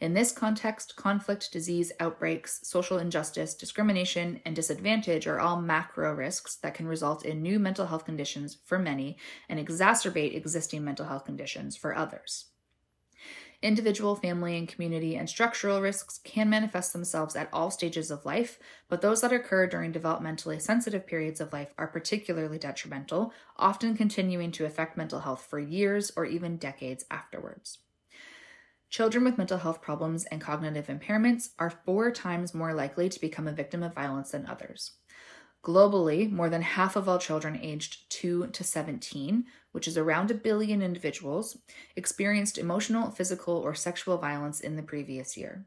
In 0.00 0.14
this 0.14 0.30
context, 0.30 0.94
conflict, 0.94 1.50
disease, 1.52 1.90
outbreaks, 1.98 2.60
social 2.62 2.98
injustice, 2.98 3.54
discrimination, 3.54 4.40
and 4.44 4.54
disadvantage 4.54 5.26
are 5.26 5.40
all 5.40 5.60
macro 5.60 6.14
risks 6.14 6.54
that 6.56 6.74
can 6.74 6.86
result 6.86 7.24
in 7.24 7.42
new 7.42 7.58
mental 7.58 7.86
health 7.86 8.04
conditions 8.04 8.58
for 8.64 8.78
many 8.78 9.16
and 9.48 9.58
exacerbate 9.58 10.36
existing 10.36 10.84
mental 10.84 11.06
health 11.06 11.24
conditions 11.24 11.76
for 11.76 11.96
others. 11.96 12.46
Individual, 13.64 14.14
family, 14.14 14.58
and 14.58 14.68
community 14.68 15.16
and 15.16 15.26
structural 15.26 15.80
risks 15.80 16.18
can 16.22 16.50
manifest 16.50 16.92
themselves 16.92 17.34
at 17.34 17.48
all 17.50 17.70
stages 17.70 18.10
of 18.10 18.26
life, 18.26 18.58
but 18.90 19.00
those 19.00 19.22
that 19.22 19.32
occur 19.32 19.66
during 19.66 19.90
developmentally 19.90 20.60
sensitive 20.60 21.06
periods 21.06 21.40
of 21.40 21.50
life 21.50 21.72
are 21.78 21.86
particularly 21.86 22.58
detrimental, 22.58 23.32
often 23.56 23.96
continuing 23.96 24.52
to 24.52 24.66
affect 24.66 24.98
mental 24.98 25.20
health 25.20 25.46
for 25.48 25.58
years 25.58 26.12
or 26.14 26.26
even 26.26 26.58
decades 26.58 27.06
afterwards. 27.10 27.78
Children 28.90 29.24
with 29.24 29.38
mental 29.38 29.56
health 29.56 29.80
problems 29.80 30.26
and 30.26 30.42
cognitive 30.42 30.88
impairments 30.88 31.52
are 31.58 31.70
four 31.70 32.10
times 32.10 32.52
more 32.52 32.74
likely 32.74 33.08
to 33.08 33.18
become 33.18 33.48
a 33.48 33.52
victim 33.52 33.82
of 33.82 33.94
violence 33.94 34.32
than 34.32 34.44
others. 34.44 34.92
Globally, 35.64 36.30
more 36.30 36.50
than 36.50 36.60
half 36.60 36.94
of 36.94 37.08
all 37.08 37.18
children 37.18 37.58
aged 37.62 38.10
2 38.10 38.48
to 38.48 38.62
17, 38.62 39.46
which 39.72 39.88
is 39.88 39.96
around 39.96 40.30
a 40.30 40.34
billion 40.34 40.82
individuals, 40.82 41.56
experienced 41.96 42.58
emotional, 42.58 43.10
physical, 43.10 43.54
or 43.54 43.74
sexual 43.74 44.18
violence 44.18 44.60
in 44.60 44.76
the 44.76 44.82
previous 44.82 45.38
year. 45.38 45.64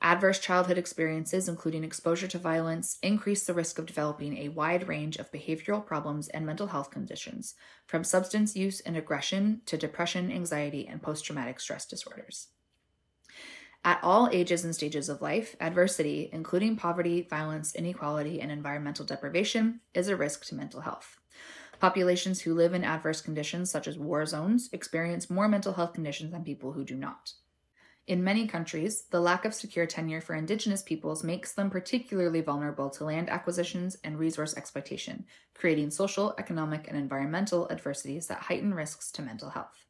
Adverse 0.00 0.38
childhood 0.38 0.78
experiences, 0.78 1.50
including 1.50 1.84
exposure 1.84 2.28
to 2.28 2.38
violence, 2.38 2.96
increase 3.02 3.44
the 3.44 3.52
risk 3.52 3.78
of 3.78 3.84
developing 3.84 4.38
a 4.38 4.48
wide 4.48 4.88
range 4.88 5.18
of 5.18 5.30
behavioral 5.30 5.84
problems 5.84 6.28
and 6.28 6.46
mental 6.46 6.68
health 6.68 6.90
conditions, 6.90 7.54
from 7.86 8.04
substance 8.04 8.56
use 8.56 8.80
and 8.80 8.96
aggression 8.96 9.60
to 9.66 9.76
depression, 9.76 10.32
anxiety, 10.32 10.88
and 10.88 11.02
post 11.02 11.26
traumatic 11.26 11.60
stress 11.60 11.84
disorders. 11.84 12.48
At 13.86 14.02
all 14.02 14.28
ages 14.32 14.64
and 14.64 14.74
stages 14.74 15.08
of 15.08 15.22
life, 15.22 15.54
adversity, 15.60 16.28
including 16.32 16.74
poverty, 16.74 17.22
violence, 17.22 17.72
inequality, 17.72 18.40
and 18.40 18.50
environmental 18.50 19.06
deprivation, 19.06 19.80
is 19.94 20.08
a 20.08 20.16
risk 20.16 20.44
to 20.46 20.56
mental 20.56 20.80
health. 20.80 21.20
Populations 21.78 22.40
who 22.40 22.52
live 22.52 22.74
in 22.74 22.82
adverse 22.82 23.20
conditions, 23.20 23.70
such 23.70 23.86
as 23.86 23.96
war 23.96 24.26
zones, 24.26 24.68
experience 24.72 25.30
more 25.30 25.46
mental 25.46 25.74
health 25.74 25.92
conditions 25.92 26.32
than 26.32 26.42
people 26.42 26.72
who 26.72 26.84
do 26.84 26.96
not. 26.96 27.34
In 28.08 28.24
many 28.24 28.48
countries, 28.48 29.04
the 29.12 29.20
lack 29.20 29.44
of 29.44 29.54
secure 29.54 29.86
tenure 29.86 30.20
for 30.20 30.34
indigenous 30.34 30.82
peoples 30.82 31.22
makes 31.22 31.52
them 31.52 31.70
particularly 31.70 32.40
vulnerable 32.40 32.90
to 32.90 33.04
land 33.04 33.30
acquisitions 33.30 33.96
and 34.02 34.18
resource 34.18 34.56
exploitation, 34.56 35.26
creating 35.54 35.92
social, 35.92 36.34
economic, 36.38 36.88
and 36.88 36.98
environmental 36.98 37.70
adversities 37.70 38.26
that 38.26 38.40
heighten 38.40 38.74
risks 38.74 39.12
to 39.12 39.22
mental 39.22 39.50
health. 39.50 39.85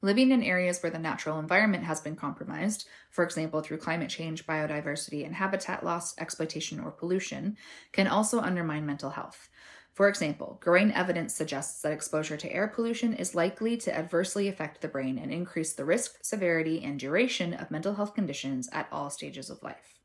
Living 0.00 0.30
in 0.30 0.44
areas 0.44 0.80
where 0.80 0.90
the 0.90 0.98
natural 0.98 1.38
environment 1.40 1.84
has 1.84 2.00
been 2.00 2.14
compromised, 2.14 2.88
for 3.10 3.24
example 3.24 3.60
through 3.60 3.78
climate 3.78 4.08
change, 4.08 4.46
biodiversity, 4.46 5.24
and 5.24 5.34
habitat 5.34 5.84
loss, 5.84 6.16
exploitation, 6.18 6.78
or 6.78 6.92
pollution, 6.92 7.56
can 7.92 8.06
also 8.06 8.40
undermine 8.40 8.86
mental 8.86 9.10
health. 9.10 9.48
For 9.94 10.08
example, 10.08 10.58
growing 10.62 10.92
evidence 10.92 11.34
suggests 11.34 11.82
that 11.82 11.92
exposure 11.92 12.36
to 12.36 12.52
air 12.52 12.68
pollution 12.68 13.12
is 13.12 13.34
likely 13.34 13.76
to 13.78 13.96
adversely 13.96 14.46
affect 14.46 14.80
the 14.80 14.86
brain 14.86 15.18
and 15.18 15.32
increase 15.32 15.72
the 15.72 15.84
risk, 15.84 16.18
severity, 16.22 16.84
and 16.84 17.00
duration 17.00 17.52
of 17.52 17.72
mental 17.72 17.94
health 17.94 18.14
conditions 18.14 18.68
at 18.72 18.88
all 18.92 19.10
stages 19.10 19.50
of 19.50 19.62
life. 19.64 19.98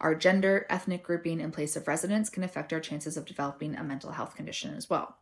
Our 0.00 0.14
gender, 0.14 0.66
ethnic 0.70 1.02
grouping, 1.02 1.42
and 1.42 1.52
place 1.52 1.76
of 1.76 1.86
residence 1.86 2.30
can 2.30 2.42
affect 2.42 2.72
our 2.72 2.80
chances 2.80 3.18
of 3.18 3.26
developing 3.26 3.76
a 3.76 3.84
mental 3.84 4.12
health 4.12 4.34
condition 4.34 4.74
as 4.74 4.88
well. 4.88 5.18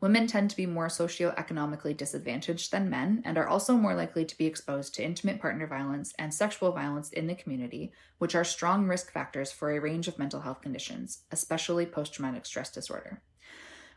Women 0.00 0.26
tend 0.26 0.48
to 0.48 0.56
be 0.56 0.64
more 0.64 0.88
socioeconomically 0.88 1.94
disadvantaged 1.94 2.72
than 2.72 2.88
men 2.88 3.20
and 3.26 3.36
are 3.36 3.46
also 3.46 3.74
more 3.74 3.94
likely 3.94 4.24
to 4.24 4.38
be 4.38 4.46
exposed 4.46 4.94
to 4.94 5.04
intimate 5.04 5.40
partner 5.40 5.66
violence 5.66 6.14
and 6.18 6.32
sexual 6.32 6.72
violence 6.72 7.10
in 7.10 7.26
the 7.26 7.34
community, 7.34 7.92
which 8.16 8.34
are 8.34 8.44
strong 8.44 8.86
risk 8.88 9.12
factors 9.12 9.52
for 9.52 9.70
a 9.70 9.78
range 9.78 10.08
of 10.08 10.18
mental 10.18 10.40
health 10.40 10.62
conditions, 10.62 11.24
especially 11.30 11.84
post 11.84 12.14
traumatic 12.14 12.46
stress 12.46 12.70
disorder. 12.70 13.20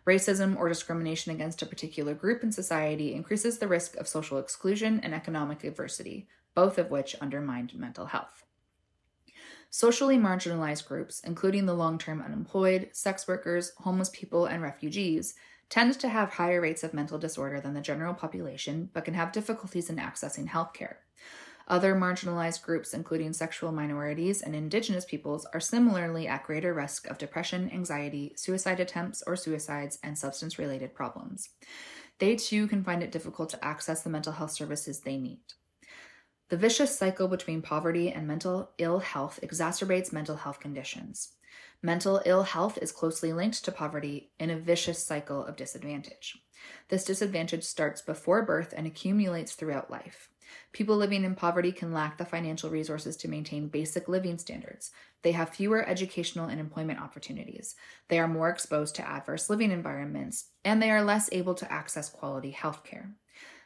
Racism 0.05 0.57
or 0.57 0.67
discrimination 0.67 1.31
against 1.31 1.61
a 1.61 1.65
particular 1.65 2.13
group 2.13 2.43
in 2.43 2.51
society 2.51 3.13
increases 3.13 3.59
the 3.59 3.69
risk 3.69 3.95
of 3.95 4.05
social 4.05 4.37
exclusion 4.37 4.99
and 5.01 5.13
economic 5.13 5.63
adversity, 5.63 6.27
both 6.53 6.77
of 6.77 6.91
which 6.91 7.15
undermine 7.21 7.69
mental 7.73 8.07
health. 8.07 8.43
Socially 9.69 10.17
marginalized 10.17 10.85
groups, 10.85 11.21
including 11.21 11.65
the 11.65 11.73
long 11.73 11.97
term 11.97 12.21
unemployed, 12.21 12.89
sex 12.91 13.27
workers, 13.27 13.71
homeless 13.77 14.09
people, 14.09 14.45
and 14.45 14.61
refugees, 14.61 15.35
tend 15.73 15.99
to 15.99 16.07
have 16.07 16.29
higher 16.29 16.61
rates 16.61 16.83
of 16.83 16.93
mental 16.93 17.17
disorder 17.17 17.59
than 17.59 17.73
the 17.73 17.81
general 17.81 18.13
population, 18.13 18.91
but 18.93 19.03
can 19.03 19.15
have 19.15 19.31
difficulties 19.31 19.89
in 19.89 19.95
accessing 19.95 20.47
healthcare. 20.47 20.97
Other 21.67 21.95
marginalized 21.95 22.61
groups, 22.61 22.93
including 22.93 23.33
sexual 23.33 23.71
minorities 23.71 24.43
and 24.43 24.55
indigenous 24.55 25.03
peoples, 25.03 25.47
are 25.51 25.59
similarly 25.59 26.27
at 26.27 26.43
greater 26.43 26.75
risk 26.75 27.07
of 27.07 27.17
depression, 27.17 27.71
anxiety, 27.73 28.33
suicide 28.35 28.79
attempts 28.79 29.23
or 29.25 29.35
suicides, 29.35 29.97
and 30.03 30.15
substance 30.15 30.59
related 30.59 30.93
problems. 30.93 31.49
They 32.19 32.35
too 32.35 32.67
can 32.67 32.83
find 32.83 33.01
it 33.01 33.11
difficult 33.11 33.49
to 33.49 33.65
access 33.65 34.03
the 34.03 34.11
mental 34.11 34.33
health 34.33 34.51
services 34.51 34.99
they 34.99 35.17
need. 35.17 35.41
The 36.49 36.57
vicious 36.57 36.95
cycle 36.95 37.27
between 37.27 37.63
poverty 37.63 38.11
and 38.11 38.27
mental 38.27 38.69
ill 38.77 38.99
health 38.99 39.39
exacerbates 39.41 40.13
mental 40.13 40.35
health 40.35 40.59
conditions. 40.59 41.29
Mental 41.85 42.21
ill 42.25 42.43
health 42.43 42.79
is 42.81 42.93
closely 42.93 43.33
linked 43.33 43.65
to 43.65 43.69
poverty 43.69 44.31
in 44.39 44.49
a 44.49 44.57
vicious 44.57 45.03
cycle 45.03 45.43
of 45.45 45.57
disadvantage. 45.57 46.41
This 46.87 47.03
disadvantage 47.03 47.65
starts 47.65 48.01
before 48.01 48.45
birth 48.45 48.73
and 48.77 48.87
accumulates 48.87 49.53
throughout 49.53 49.91
life. 49.91 50.29
People 50.71 50.95
living 50.95 51.25
in 51.25 51.35
poverty 51.35 51.73
can 51.73 51.91
lack 51.91 52.17
the 52.17 52.23
financial 52.23 52.69
resources 52.69 53.17
to 53.17 53.27
maintain 53.27 53.67
basic 53.67 54.07
living 54.07 54.37
standards. 54.37 54.91
They 55.23 55.33
have 55.33 55.49
fewer 55.49 55.85
educational 55.85 56.47
and 56.47 56.57
employment 56.57 57.01
opportunities. 57.01 57.75
They 58.07 58.17
are 58.17 58.29
more 58.29 58.49
exposed 58.49 58.95
to 58.95 59.09
adverse 59.09 59.49
living 59.49 59.71
environments, 59.71 60.51
and 60.63 60.81
they 60.81 60.89
are 60.89 61.03
less 61.03 61.27
able 61.33 61.55
to 61.55 61.69
access 61.69 62.07
quality 62.07 62.51
health 62.51 62.85
care. 62.85 63.11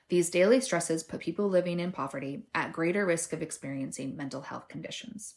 These 0.09 0.31
daily 0.31 0.59
stresses 0.59 1.03
put 1.03 1.19
people 1.19 1.49
living 1.49 1.79
in 1.79 1.91
poverty 1.91 2.47
at 2.55 2.73
greater 2.73 3.05
risk 3.05 3.31
of 3.31 3.43
experiencing 3.43 4.17
mental 4.17 4.41
health 4.41 4.69
conditions. 4.69 5.35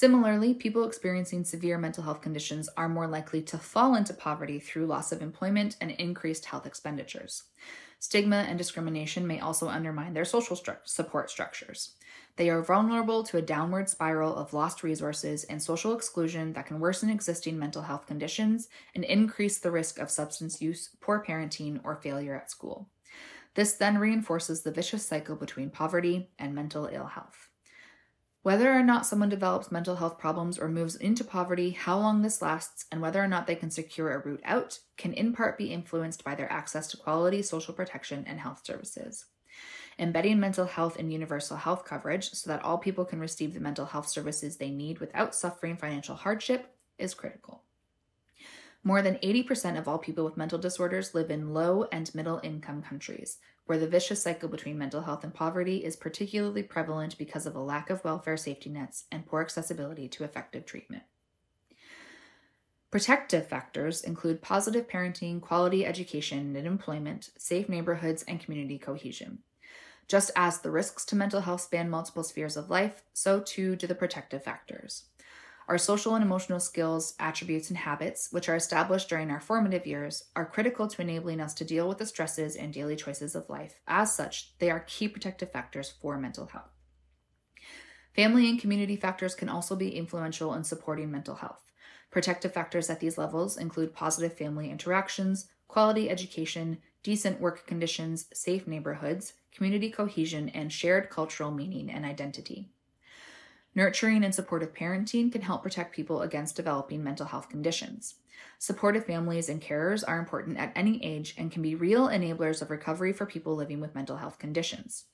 Similarly, 0.00 0.54
people 0.54 0.84
experiencing 0.84 1.44
severe 1.44 1.76
mental 1.76 2.02
health 2.02 2.22
conditions 2.22 2.70
are 2.74 2.88
more 2.88 3.06
likely 3.06 3.42
to 3.42 3.58
fall 3.58 3.94
into 3.94 4.14
poverty 4.14 4.58
through 4.58 4.86
loss 4.86 5.12
of 5.12 5.20
employment 5.20 5.76
and 5.78 5.90
increased 5.90 6.46
health 6.46 6.64
expenditures. 6.64 7.42
Stigma 7.98 8.46
and 8.48 8.56
discrimination 8.56 9.26
may 9.26 9.40
also 9.40 9.68
undermine 9.68 10.14
their 10.14 10.24
social 10.24 10.56
stru- 10.56 10.78
support 10.84 11.28
structures. 11.28 11.96
They 12.36 12.48
are 12.48 12.62
vulnerable 12.62 13.22
to 13.24 13.36
a 13.36 13.42
downward 13.42 13.90
spiral 13.90 14.34
of 14.36 14.54
lost 14.54 14.82
resources 14.82 15.44
and 15.44 15.62
social 15.62 15.94
exclusion 15.94 16.54
that 16.54 16.64
can 16.64 16.80
worsen 16.80 17.10
existing 17.10 17.58
mental 17.58 17.82
health 17.82 18.06
conditions 18.06 18.70
and 18.94 19.04
increase 19.04 19.58
the 19.58 19.70
risk 19.70 19.98
of 19.98 20.10
substance 20.10 20.62
use, 20.62 20.96
poor 21.02 21.22
parenting, 21.22 21.78
or 21.84 21.96
failure 21.96 22.34
at 22.34 22.50
school. 22.50 22.88
This 23.54 23.74
then 23.74 23.98
reinforces 23.98 24.62
the 24.62 24.72
vicious 24.72 25.06
cycle 25.06 25.36
between 25.36 25.68
poverty 25.68 26.30
and 26.38 26.54
mental 26.54 26.88
ill 26.90 27.08
health. 27.08 27.49
Whether 28.42 28.72
or 28.72 28.82
not 28.82 29.04
someone 29.04 29.28
develops 29.28 29.70
mental 29.70 29.96
health 29.96 30.18
problems 30.18 30.58
or 30.58 30.68
moves 30.68 30.96
into 30.96 31.24
poverty, 31.24 31.72
how 31.72 31.98
long 31.98 32.22
this 32.22 32.40
lasts, 32.40 32.86
and 32.90 33.02
whether 33.02 33.22
or 33.22 33.28
not 33.28 33.46
they 33.46 33.54
can 33.54 33.70
secure 33.70 34.12
a 34.12 34.18
route 34.18 34.40
out 34.44 34.78
can 34.96 35.12
in 35.12 35.34
part 35.34 35.58
be 35.58 35.72
influenced 35.72 36.24
by 36.24 36.34
their 36.34 36.50
access 36.50 36.86
to 36.88 36.96
quality 36.96 37.42
social 37.42 37.74
protection 37.74 38.24
and 38.26 38.40
health 38.40 38.64
services. 38.64 39.26
Embedding 39.98 40.40
mental 40.40 40.64
health 40.64 40.96
in 40.96 41.10
universal 41.10 41.58
health 41.58 41.84
coverage 41.84 42.30
so 42.30 42.48
that 42.48 42.64
all 42.64 42.78
people 42.78 43.04
can 43.04 43.20
receive 43.20 43.52
the 43.52 43.60
mental 43.60 43.84
health 43.84 44.08
services 44.08 44.56
they 44.56 44.70
need 44.70 45.00
without 45.00 45.34
suffering 45.34 45.76
financial 45.76 46.14
hardship 46.14 46.74
is 46.98 47.12
critical. 47.12 47.64
More 48.82 49.02
than 49.02 49.16
80% 49.16 49.78
of 49.78 49.86
all 49.86 49.98
people 49.98 50.24
with 50.24 50.38
mental 50.38 50.58
disorders 50.58 51.14
live 51.14 51.30
in 51.30 51.52
low 51.52 51.84
and 51.92 52.14
middle 52.14 52.40
income 52.42 52.82
countries, 52.82 53.38
where 53.66 53.78
the 53.78 53.86
vicious 53.86 54.22
cycle 54.22 54.48
between 54.48 54.78
mental 54.78 55.02
health 55.02 55.22
and 55.22 55.34
poverty 55.34 55.84
is 55.84 55.96
particularly 55.96 56.62
prevalent 56.62 57.18
because 57.18 57.44
of 57.44 57.54
a 57.54 57.60
lack 57.60 57.90
of 57.90 58.02
welfare 58.04 58.38
safety 58.38 58.70
nets 58.70 59.04
and 59.12 59.26
poor 59.26 59.42
accessibility 59.42 60.08
to 60.08 60.24
effective 60.24 60.64
treatment. 60.64 61.02
Protective 62.90 63.46
factors 63.46 64.02
include 64.02 64.42
positive 64.42 64.88
parenting, 64.88 65.40
quality 65.40 65.86
education 65.86 66.56
and 66.56 66.66
employment, 66.66 67.30
safe 67.38 67.68
neighborhoods, 67.68 68.24
and 68.24 68.40
community 68.40 68.78
cohesion. 68.78 69.40
Just 70.08 70.32
as 70.34 70.58
the 70.58 70.72
risks 70.72 71.04
to 71.04 71.14
mental 71.14 71.42
health 71.42 71.60
span 71.60 71.88
multiple 71.88 72.24
spheres 72.24 72.56
of 72.56 72.68
life, 72.68 73.04
so 73.12 73.38
too 73.38 73.76
do 73.76 73.86
the 73.86 73.94
protective 73.94 74.42
factors. 74.42 75.04
Our 75.70 75.78
social 75.78 76.16
and 76.16 76.24
emotional 76.24 76.58
skills, 76.58 77.14
attributes, 77.20 77.70
and 77.70 77.78
habits, 77.78 78.32
which 78.32 78.48
are 78.48 78.56
established 78.56 79.08
during 79.08 79.30
our 79.30 79.38
formative 79.38 79.86
years, 79.86 80.24
are 80.34 80.44
critical 80.44 80.88
to 80.88 81.00
enabling 81.00 81.40
us 81.40 81.54
to 81.54 81.64
deal 81.64 81.88
with 81.88 81.98
the 81.98 82.06
stresses 82.06 82.56
and 82.56 82.74
daily 82.74 82.96
choices 82.96 83.36
of 83.36 83.48
life. 83.48 83.78
As 83.86 84.12
such, 84.12 84.58
they 84.58 84.68
are 84.68 84.84
key 84.88 85.06
protective 85.06 85.52
factors 85.52 85.88
for 86.02 86.18
mental 86.18 86.46
health. 86.46 86.72
Family 88.16 88.50
and 88.50 88.60
community 88.60 88.96
factors 88.96 89.36
can 89.36 89.48
also 89.48 89.76
be 89.76 89.96
influential 89.96 90.54
in 90.54 90.64
supporting 90.64 91.08
mental 91.08 91.36
health. 91.36 91.62
Protective 92.10 92.52
factors 92.52 92.90
at 92.90 92.98
these 92.98 93.16
levels 93.16 93.56
include 93.56 93.94
positive 93.94 94.36
family 94.36 94.72
interactions, 94.72 95.46
quality 95.68 96.10
education, 96.10 96.78
decent 97.04 97.40
work 97.40 97.64
conditions, 97.68 98.26
safe 98.34 98.66
neighborhoods, 98.66 99.34
community 99.54 99.88
cohesion, 99.88 100.48
and 100.48 100.72
shared 100.72 101.10
cultural 101.10 101.52
meaning 101.52 101.88
and 101.88 102.04
identity. 102.04 102.72
Nurturing 103.74 104.24
and 104.24 104.34
supportive 104.34 104.74
parenting 104.74 105.30
can 105.30 105.42
help 105.42 105.62
protect 105.62 105.94
people 105.94 106.22
against 106.22 106.56
developing 106.56 107.04
mental 107.04 107.26
health 107.26 107.48
conditions. 107.48 108.16
Supportive 108.58 109.06
families 109.06 109.48
and 109.48 109.62
carers 109.62 110.02
are 110.06 110.18
important 110.18 110.58
at 110.58 110.72
any 110.74 111.02
age 111.04 111.34
and 111.38 111.52
can 111.52 111.62
be 111.62 111.74
real 111.74 112.08
enablers 112.08 112.60
of 112.60 112.70
recovery 112.70 113.12
for 113.12 113.26
people 113.26 113.54
living 113.54 113.80
with 113.80 113.94
mental 113.94 114.16
health 114.16 114.38
conditions. 114.38 115.04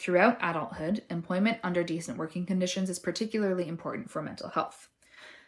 Throughout 0.00 0.38
adulthood, 0.40 1.04
employment 1.08 1.58
under 1.62 1.84
decent 1.84 2.18
working 2.18 2.44
conditions 2.44 2.90
is 2.90 2.98
particularly 2.98 3.68
important 3.68 4.10
for 4.10 4.20
mental 4.20 4.48
health. 4.48 4.88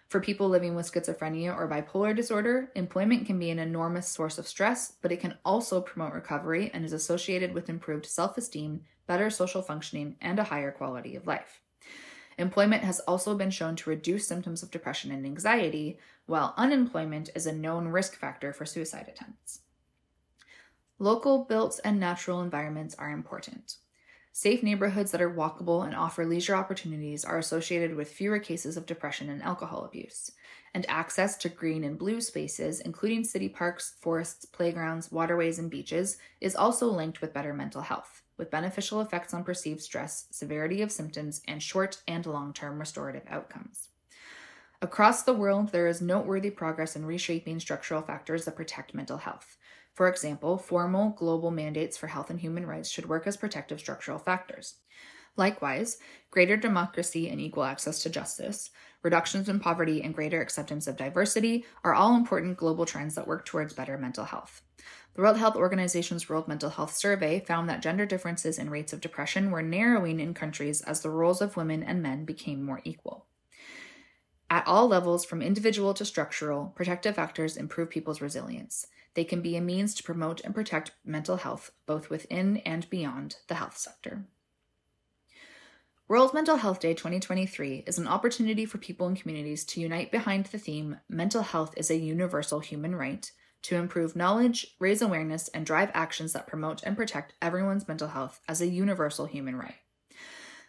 For 0.09 0.21
people 0.21 0.49
living 0.49 0.77
with 0.77 0.91
schizophrenia 0.91 1.57
or 1.57 1.69
bipolar 1.69 2.15
disorder, 2.15 2.71
employment 2.77 3.27
can 3.27 3.41
be 3.41 3.51
an 3.51 3.59
enormous 3.59 4.09
source 4.09 4.39
of 4.39 4.47
stress, 4.47 4.93
but 5.03 5.11
it 5.11 5.19
can 5.19 5.37
also 5.45 5.81
promote 5.81 6.13
recovery 6.13 6.71
and 6.73 6.85
is 6.85 6.93
associated 6.93 7.53
with 7.53 7.69
improved 7.69 8.07
self 8.07 8.39
esteem, 8.39 8.83
better 9.09 9.29
social 9.31 9.63
functioning, 9.63 10.15
and 10.21 10.39
a 10.39 10.45
higher 10.45 10.71
quality 10.71 11.17
of 11.17 11.27
life. 11.27 11.61
Employment 12.39 12.85
has 12.85 13.01
also 13.01 13.35
been 13.35 13.51
shown 13.51 13.77
to 13.77 13.91
reduce 13.91 14.27
symptoms 14.27 14.63
of 14.63 14.71
depression 14.71 15.11
and 15.11 15.25
anxiety, 15.25 15.99
while 16.27 16.53
unemployment 16.57 17.31
is 17.35 17.47
a 17.47 17.53
known 17.53 17.89
risk 17.89 18.15
factor 18.15 18.53
for 18.53 18.67
suicide 18.67 19.07
attempts. 19.09 19.61
Local 20.99 21.45
built 21.45 21.81
and 21.83 21.99
natural 21.99 22.43
environments 22.43 22.95
are 22.97 23.11
important. 23.11 23.77
Safe 24.33 24.63
neighborhoods 24.63 25.13
that 25.13 25.23
are 25.23 25.33
walkable 25.33 25.87
and 25.87 25.95
offer 25.95 26.27
leisure 26.27 26.55
opportunities 26.55 27.25
are 27.25 27.39
associated 27.39 27.97
with 27.97 28.13
fewer 28.13 28.39
cases 28.39 28.77
of 28.77 28.85
depression 28.85 29.31
and 29.31 29.43
alcohol 29.43 29.87
abuse. 29.87 30.31
And 30.75 30.85
access 30.91 31.39
to 31.39 31.49
green 31.49 31.85
and 31.85 31.99
blue 31.99 32.21
spaces, 32.21 32.81
including 32.81 33.25
city 33.25 33.49
parks, 33.49 33.95
forests, 33.99 34.45
playgrounds, 34.45 35.11
waterways, 35.11 35.59
and 35.59 35.71
beaches, 35.71 36.19
is 36.39 36.55
also 36.55 36.87
linked 36.87 37.23
with 37.23 37.33
better 37.33 37.55
mental 37.55 37.81
health 37.81 38.23
with 38.37 38.51
beneficial 38.51 39.01
effects 39.01 39.33
on 39.35 39.45
perceived 39.45 39.83
stress, 39.83 40.27
severity 40.31 40.83
of 40.83 40.93
symptoms, 40.93 41.43
and 41.47 41.63
short 41.63 42.03
and 42.07 42.27
long 42.27 42.53
term 42.53 42.79
restorative 42.79 43.25
outcomes. 43.29 43.89
Across 44.83 45.23
the 45.23 45.35
world, 45.35 45.73
there 45.73 45.87
is 45.87 46.03
noteworthy 46.03 46.51
progress 46.51 46.97
in 46.97 47.07
reshaping 47.07 47.61
structural 47.61 48.03
factors 48.03 48.45
that 48.45 48.57
protect 48.57 48.95
mental 48.95 49.19
health. 49.19 49.57
For 49.95 50.07
example, 50.09 50.59
formal 50.59 51.11
global 51.11 51.51
mandates 51.51 51.97
for 51.97 52.09
health 52.09 52.29
and 52.29 52.39
human 52.39 52.67
rights 52.67 52.91
should 52.91 53.09
work 53.09 53.27
as 53.27 53.39
protective 53.39 53.81
structural 53.81 54.19
factors. 54.19 54.75
Likewise, 55.37 55.99
greater 56.31 56.57
democracy 56.57 57.29
and 57.29 57.41
equal 57.41 57.65
access 57.65 58.03
to 58.03 58.11
justice, 58.11 58.71
reductions 59.03 59.49
in 59.49 59.61
poverty, 59.61 60.03
and 60.03 60.15
greater 60.15 60.41
acceptance 60.41 60.87
of 60.87 60.97
diversity 60.97 61.65
are 61.85 61.95
all 61.95 62.15
important 62.15 62.57
global 62.57 62.85
trends 62.85 63.15
that 63.15 63.27
work 63.27 63.45
towards 63.45 63.73
better 63.73 63.97
mental 63.97 64.25
health. 64.25 64.63
The 65.17 65.23
World 65.23 65.39
Health 65.39 65.57
Organization's 65.57 66.29
World 66.29 66.47
Mental 66.47 66.69
Health 66.69 66.95
Survey 66.95 67.41
found 67.41 67.71
that 67.71 67.81
gender 67.81 68.05
differences 68.05 68.59
in 68.59 68.69
rates 68.69 68.93
of 68.93 69.01
depression 69.01 69.51
were 69.51 69.63
narrowing 69.63 70.21
in 70.21 70.35
countries 70.35 70.83
as 70.83 71.01
the 71.01 71.09
roles 71.09 71.41
of 71.41 71.57
women 71.57 71.83
and 71.83 72.03
men 72.03 72.27
became 72.27 72.63
more 72.63 72.83
equal. 72.85 73.25
At 74.51 74.67
all 74.67 74.87
levels, 74.87 75.25
from 75.25 75.41
individual 75.41 75.95
to 75.95 76.05
structural, 76.05 76.67
protective 76.77 77.15
factors 77.15 77.57
improve 77.57 77.89
people's 77.89 78.21
resilience. 78.21 78.89
They 79.15 79.25
can 79.25 79.41
be 79.41 79.57
a 79.57 79.63
means 79.63 79.95
to 79.95 80.03
promote 80.03 80.43
and 80.43 80.55
protect 80.55 80.91
mental 81.03 81.39
health 81.39 81.71
both 81.87 82.11
within 82.11 82.59
and 82.59 82.89
beyond 82.91 83.37
the 83.49 83.55
health 83.55 83.79
sector. 83.79 84.27
World 86.09 86.35
Mental 86.35 86.57
Health 86.57 86.81
Day 86.81 86.93
2023 86.93 87.85
is 87.87 87.97
an 87.97 88.07
opportunity 88.07 88.67
for 88.67 88.77
people 88.77 89.07
and 89.07 89.19
communities 89.19 89.65
to 89.65 89.81
unite 89.81 90.13
behind 90.13 90.45
the 90.45 90.59
theme 90.59 90.99
Mental 91.09 91.41
Health 91.41 91.73
is 91.79 91.91
a 91.91 91.97
Universal 91.97 92.61
Human 92.61 92.95
Right 92.95 93.33
to 93.67 93.75
improve 93.75 94.15
knowledge, 94.15 94.77
raise 94.79 95.03
awareness, 95.03 95.49
and 95.49 95.67
drive 95.67 95.91
actions 95.93 96.33
that 96.33 96.47
promote 96.47 96.85
and 96.85 96.97
protect 96.97 97.35
everyone's 97.43 97.89
mental 97.89 98.09
health 98.09 98.41
as 98.49 98.61
a 98.61 98.69
universal 98.69 99.27
human 99.27 99.57
right. 99.57 99.75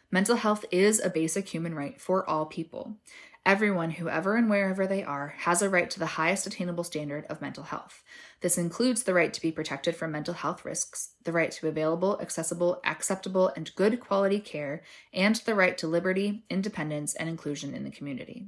Mental 0.09 0.35
health 0.35 0.65
is 0.71 0.99
a 0.99 1.09
basic 1.09 1.47
human 1.47 1.75
right 1.75 2.01
for 2.01 2.27
all 2.27 2.47
people. 2.47 2.97
Everyone, 3.45 3.91
whoever 3.91 4.35
and 4.35 4.49
wherever 4.49 4.87
they 4.87 5.03
are, 5.03 5.35
has 5.37 5.61
a 5.61 5.69
right 5.69 5.89
to 5.91 5.99
the 5.99 6.05
highest 6.05 6.47
attainable 6.47 6.83
standard 6.83 7.25
of 7.29 7.39
mental 7.39 7.65
health. 7.65 8.03
This 8.41 8.57
includes 8.57 9.03
the 9.03 9.13
right 9.13 9.31
to 9.31 9.41
be 9.41 9.51
protected 9.51 9.95
from 9.95 10.11
mental 10.11 10.33
health 10.33 10.65
risks, 10.65 11.11
the 11.23 11.31
right 11.31 11.51
to 11.51 11.67
available, 11.67 12.19
accessible, 12.19 12.81
acceptable, 12.83 13.51
and 13.55 13.73
good 13.75 13.99
quality 13.99 14.39
care, 14.39 14.81
and 15.13 15.35
the 15.35 15.55
right 15.55 15.77
to 15.77 15.87
liberty, 15.87 16.45
independence, 16.49 17.13
and 17.13 17.29
inclusion 17.29 17.75
in 17.75 17.83
the 17.83 17.91
community. 17.91 18.47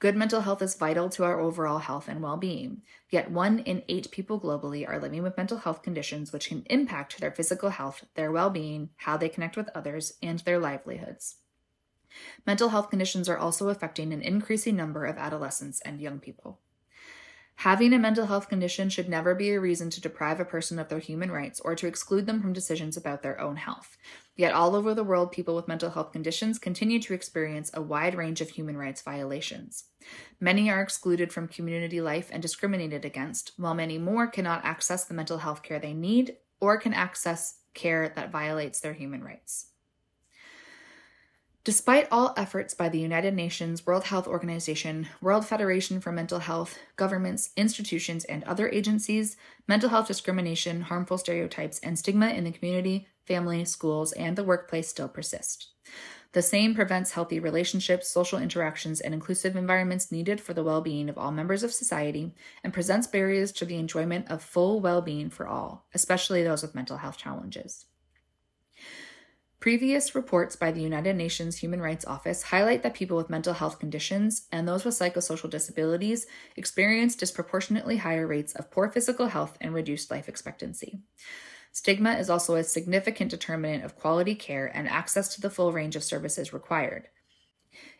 Good 0.00 0.16
mental 0.16 0.40
health 0.40 0.62
is 0.62 0.76
vital 0.76 1.10
to 1.10 1.24
our 1.24 1.38
overall 1.38 1.78
health 1.78 2.08
and 2.08 2.22
well 2.22 2.38
being, 2.38 2.80
yet 3.10 3.30
one 3.30 3.58
in 3.58 3.82
eight 3.86 4.10
people 4.10 4.40
globally 4.40 4.88
are 4.88 4.98
living 4.98 5.22
with 5.22 5.36
mental 5.36 5.58
health 5.58 5.82
conditions 5.82 6.32
which 6.32 6.48
can 6.48 6.64
impact 6.70 7.20
their 7.20 7.30
physical 7.30 7.68
health, 7.68 8.06
their 8.14 8.32
well 8.32 8.48
being, 8.48 8.88
how 8.96 9.18
they 9.18 9.28
connect 9.28 9.58
with 9.58 9.68
others, 9.74 10.14
and 10.22 10.38
their 10.38 10.58
livelihoods. 10.58 11.36
Mental 12.46 12.70
health 12.70 12.88
conditions 12.88 13.28
are 13.28 13.36
also 13.36 13.68
affecting 13.68 14.14
an 14.14 14.22
increasing 14.22 14.74
number 14.74 15.04
of 15.04 15.18
adolescents 15.18 15.82
and 15.82 16.00
young 16.00 16.18
people. 16.18 16.60
Having 17.60 17.92
a 17.92 17.98
mental 17.98 18.24
health 18.24 18.48
condition 18.48 18.88
should 18.88 19.06
never 19.06 19.34
be 19.34 19.50
a 19.50 19.60
reason 19.60 19.90
to 19.90 20.00
deprive 20.00 20.40
a 20.40 20.46
person 20.46 20.78
of 20.78 20.88
their 20.88 20.98
human 20.98 21.30
rights 21.30 21.60
or 21.60 21.74
to 21.74 21.86
exclude 21.86 22.24
them 22.24 22.40
from 22.40 22.54
decisions 22.54 22.96
about 22.96 23.22
their 23.22 23.38
own 23.38 23.56
health. 23.56 23.98
Yet, 24.34 24.54
all 24.54 24.74
over 24.74 24.94
the 24.94 25.04
world, 25.04 25.30
people 25.30 25.54
with 25.54 25.68
mental 25.68 25.90
health 25.90 26.10
conditions 26.10 26.58
continue 26.58 27.02
to 27.02 27.12
experience 27.12 27.70
a 27.74 27.82
wide 27.82 28.14
range 28.14 28.40
of 28.40 28.48
human 28.48 28.78
rights 28.78 29.02
violations. 29.02 29.84
Many 30.40 30.70
are 30.70 30.80
excluded 30.80 31.34
from 31.34 31.48
community 31.48 32.00
life 32.00 32.30
and 32.32 32.40
discriminated 32.40 33.04
against, 33.04 33.52
while 33.58 33.74
many 33.74 33.98
more 33.98 34.26
cannot 34.26 34.64
access 34.64 35.04
the 35.04 35.12
mental 35.12 35.36
health 35.36 35.62
care 35.62 35.78
they 35.78 35.92
need 35.92 36.36
or 36.60 36.78
can 36.78 36.94
access 36.94 37.58
care 37.74 38.10
that 38.16 38.32
violates 38.32 38.80
their 38.80 38.94
human 38.94 39.22
rights. 39.22 39.66
Despite 41.62 42.08
all 42.10 42.32
efforts 42.38 42.72
by 42.72 42.88
the 42.88 42.98
United 42.98 43.34
Nations, 43.34 43.84
World 43.84 44.04
Health 44.04 44.26
Organization, 44.26 45.08
World 45.20 45.44
Federation 45.44 46.00
for 46.00 46.10
Mental 46.10 46.38
Health, 46.38 46.78
governments, 46.96 47.50
institutions, 47.54 48.24
and 48.24 48.42
other 48.44 48.70
agencies, 48.70 49.36
mental 49.68 49.90
health 49.90 50.06
discrimination, 50.06 50.80
harmful 50.80 51.18
stereotypes, 51.18 51.78
and 51.80 51.98
stigma 51.98 52.30
in 52.30 52.44
the 52.44 52.50
community, 52.50 53.08
family, 53.26 53.66
schools, 53.66 54.12
and 54.12 54.36
the 54.36 54.44
workplace 54.44 54.88
still 54.88 55.08
persist. 55.08 55.68
The 56.32 56.40
same 56.40 56.74
prevents 56.74 57.10
healthy 57.10 57.38
relationships, 57.38 58.08
social 58.08 58.38
interactions, 58.38 58.98
and 58.98 59.12
inclusive 59.12 59.54
environments 59.54 60.10
needed 60.10 60.40
for 60.40 60.54
the 60.54 60.64
well 60.64 60.80
being 60.80 61.10
of 61.10 61.18
all 61.18 61.30
members 61.30 61.62
of 61.62 61.74
society, 61.74 62.34
and 62.64 62.72
presents 62.72 63.06
barriers 63.06 63.52
to 63.52 63.66
the 63.66 63.76
enjoyment 63.76 64.30
of 64.30 64.42
full 64.42 64.80
well 64.80 65.02
being 65.02 65.28
for 65.28 65.46
all, 65.46 65.84
especially 65.92 66.42
those 66.42 66.62
with 66.62 66.74
mental 66.74 66.96
health 66.96 67.18
challenges. 67.18 67.84
Previous 69.60 70.14
reports 70.14 70.56
by 70.56 70.72
the 70.72 70.80
United 70.80 71.16
Nations 71.16 71.58
Human 71.58 71.82
Rights 71.82 72.06
Office 72.06 72.44
highlight 72.44 72.82
that 72.82 72.94
people 72.94 73.18
with 73.18 73.28
mental 73.28 73.52
health 73.52 73.78
conditions 73.78 74.46
and 74.50 74.66
those 74.66 74.86
with 74.86 74.98
psychosocial 74.98 75.50
disabilities 75.50 76.26
experience 76.56 77.14
disproportionately 77.14 77.98
higher 77.98 78.26
rates 78.26 78.54
of 78.54 78.70
poor 78.70 78.88
physical 78.90 79.26
health 79.26 79.58
and 79.60 79.74
reduced 79.74 80.10
life 80.10 80.30
expectancy. 80.30 81.00
Stigma 81.72 82.12
is 82.14 82.30
also 82.30 82.54
a 82.54 82.64
significant 82.64 83.30
determinant 83.30 83.84
of 83.84 83.96
quality 83.96 84.34
care 84.34 84.66
and 84.74 84.88
access 84.88 85.34
to 85.34 85.42
the 85.42 85.50
full 85.50 85.72
range 85.72 85.94
of 85.94 86.02
services 86.02 86.54
required. 86.54 87.08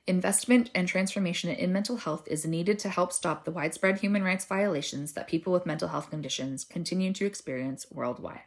Investment 0.07 0.71
and 0.75 0.89
transformation 0.89 1.51
in 1.51 1.75
mental 1.75 1.99
health 1.99 2.27
is 2.27 2.47
needed 2.47 2.79
to 2.79 2.89
help 2.89 3.13
stop 3.13 3.45
the 3.45 3.53
widespread 3.53 4.01
human 4.01 4.25
rights 4.25 4.47
violations 4.47 5.13
that 5.13 5.29
people 5.29 5.53
with 5.53 5.67
mental 5.67 5.89
health 5.89 6.09
conditions 6.09 6.65
continue 6.65 7.13
to 7.13 7.27
experience 7.27 7.85
worldwide. 7.91 8.41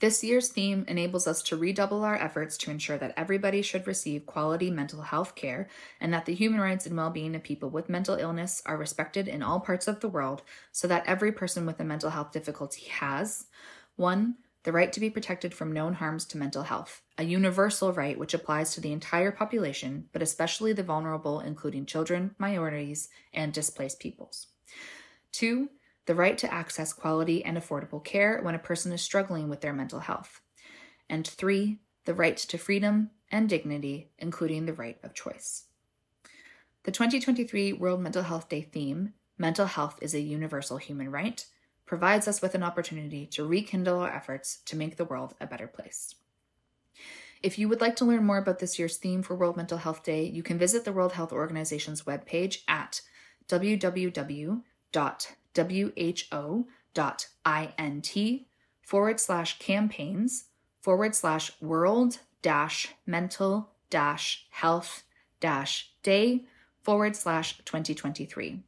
This 0.00 0.22
year's 0.22 0.48
theme 0.48 0.84
enables 0.86 1.26
us 1.26 1.42
to 1.42 1.56
redouble 1.56 2.04
our 2.04 2.14
efforts 2.14 2.56
to 2.58 2.70
ensure 2.70 2.98
that 2.98 3.14
everybody 3.16 3.62
should 3.62 3.86
receive 3.88 4.26
quality 4.26 4.70
mental 4.70 5.02
health 5.02 5.34
care 5.34 5.68
and 6.00 6.14
that 6.14 6.24
the 6.24 6.34
human 6.34 6.60
rights 6.60 6.86
and 6.86 6.96
well 6.96 7.10
being 7.10 7.34
of 7.34 7.42
people 7.42 7.68
with 7.68 7.88
mental 7.88 8.14
illness 8.14 8.62
are 8.64 8.76
respected 8.76 9.26
in 9.26 9.42
all 9.42 9.58
parts 9.58 9.88
of 9.88 9.98
the 9.98 10.08
world 10.08 10.42
so 10.70 10.86
that 10.86 11.04
every 11.06 11.32
person 11.32 11.66
with 11.66 11.80
a 11.80 11.84
mental 11.84 12.10
health 12.10 12.30
difficulty 12.30 12.86
has 12.86 13.46
1. 13.96 14.36
The 14.62 14.72
right 14.72 14.92
to 14.92 15.00
be 15.00 15.10
protected 15.10 15.52
from 15.52 15.72
known 15.72 15.94
harms 15.94 16.24
to 16.26 16.38
mental 16.38 16.62
health, 16.62 17.02
a 17.16 17.24
universal 17.24 17.92
right 17.92 18.18
which 18.18 18.34
applies 18.34 18.74
to 18.74 18.80
the 18.80 18.92
entire 18.92 19.32
population, 19.32 20.08
but 20.12 20.22
especially 20.22 20.72
the 20.72 20.82
vulnerable, 20.82 21.40
including 21.40 21.86
children, 21.86 22.36
minorities, 22.38 23.08
and 23.32 23.52
displaced 23.52 23.98
peoples. 23.98 24.48
2 25.32 25.70
the 26.08 26.14
right 26.14 26.38
to 26.38 26.50
access 26.50 26.94
quality 26.94 27.44
and 27.44 27.58
affordable 27.58 28.02
care 28.02 28.40
when 28.40 28.54
a 28.54 28.58
person 28.58 28.92
is 28.92 29.02
struggling 29.02 29.50
with 29.50 29.60
their 29.60 29.74
mental 29.74 30.00
health. 30.00 30.40
And 31.10 31.28
three, 31.28 31.80
the 32.06 32.14
right 32.14 32.38
to 32.38 32.56
freedom 32.56 33.10
and 33.30 33.46
dignity, 33.46 34.10
including 34.18 34.64
the 34.64 34.72
right 34.72 34.96
of 35.02 35.12
choice. 35.12 35.64
The 36.84 36.92
2023 36.92 37.74
World 37.74 38.00
Mental 38.00 38.22
Health 38.22 38.48
Day 38.48 38.62
theme, 38.62 39.12
Mental 39.36 39.66
Health 39.66 39.98
is 40.00 40.14
a 40.14 40.20
Universal 40.20 40.78
Human 40.78 41.10
Right, 41.10 41.44
provides 41.84 42.26
us 42.26 42.40
with 42.40 42.54
an 42.54 42.62
opportunity 42.62 43.26
to 43.26 43.46
rekindle 43.46 44.00
our 44.00 44.10
efforts 44.10 44.62
to 44.64 44.76
make 44.76 44.96
the 44.96 45.04
world 45.04 45.34
a 45.42 45.46
better 45.46 45.66
place. 45.66 46.14
If 47.42 47.58
you 47.58 47.68
would 47.68 47.82
like 47.82 47.96
to 47.96 48.06
learn 48.06 48.24
more 48.24 48.38
about 48.38 48.60
this 48.60 48.78
year's 48.78 48.96
theme 48.96 49.22
for 49.22 49.36
World 49.36 49.58
Mental 49.58 49.76
Health 49.76 50.04
Day, 50.04 50.24
you 50.24 50.42
can 50.42 50.56
visit 50.56 50.86
the 50.86 50.92
World 50.92 51.12
Health 51.12 51.34
Organization's 51.34 52.04
webpage 52.04 52.62
at 52.66 53.02
www 53.46 54.62
who.int 55.54 56.64
forward 58.82 59.20
slash 59.20 59.58
campaigns 59.58 60.44
forward 60.80 61.14
slash 61.14 61.52
world 61.60 62.18
dash 62.42 62.94
mental 63.06 63.70
dash 63.90 64.46
health 64.50 65.04
dash 65.40 65.92
day 66.02 66.44
forward 66.82 67.14
slash 67.14 67.58
2023 67.58 68.62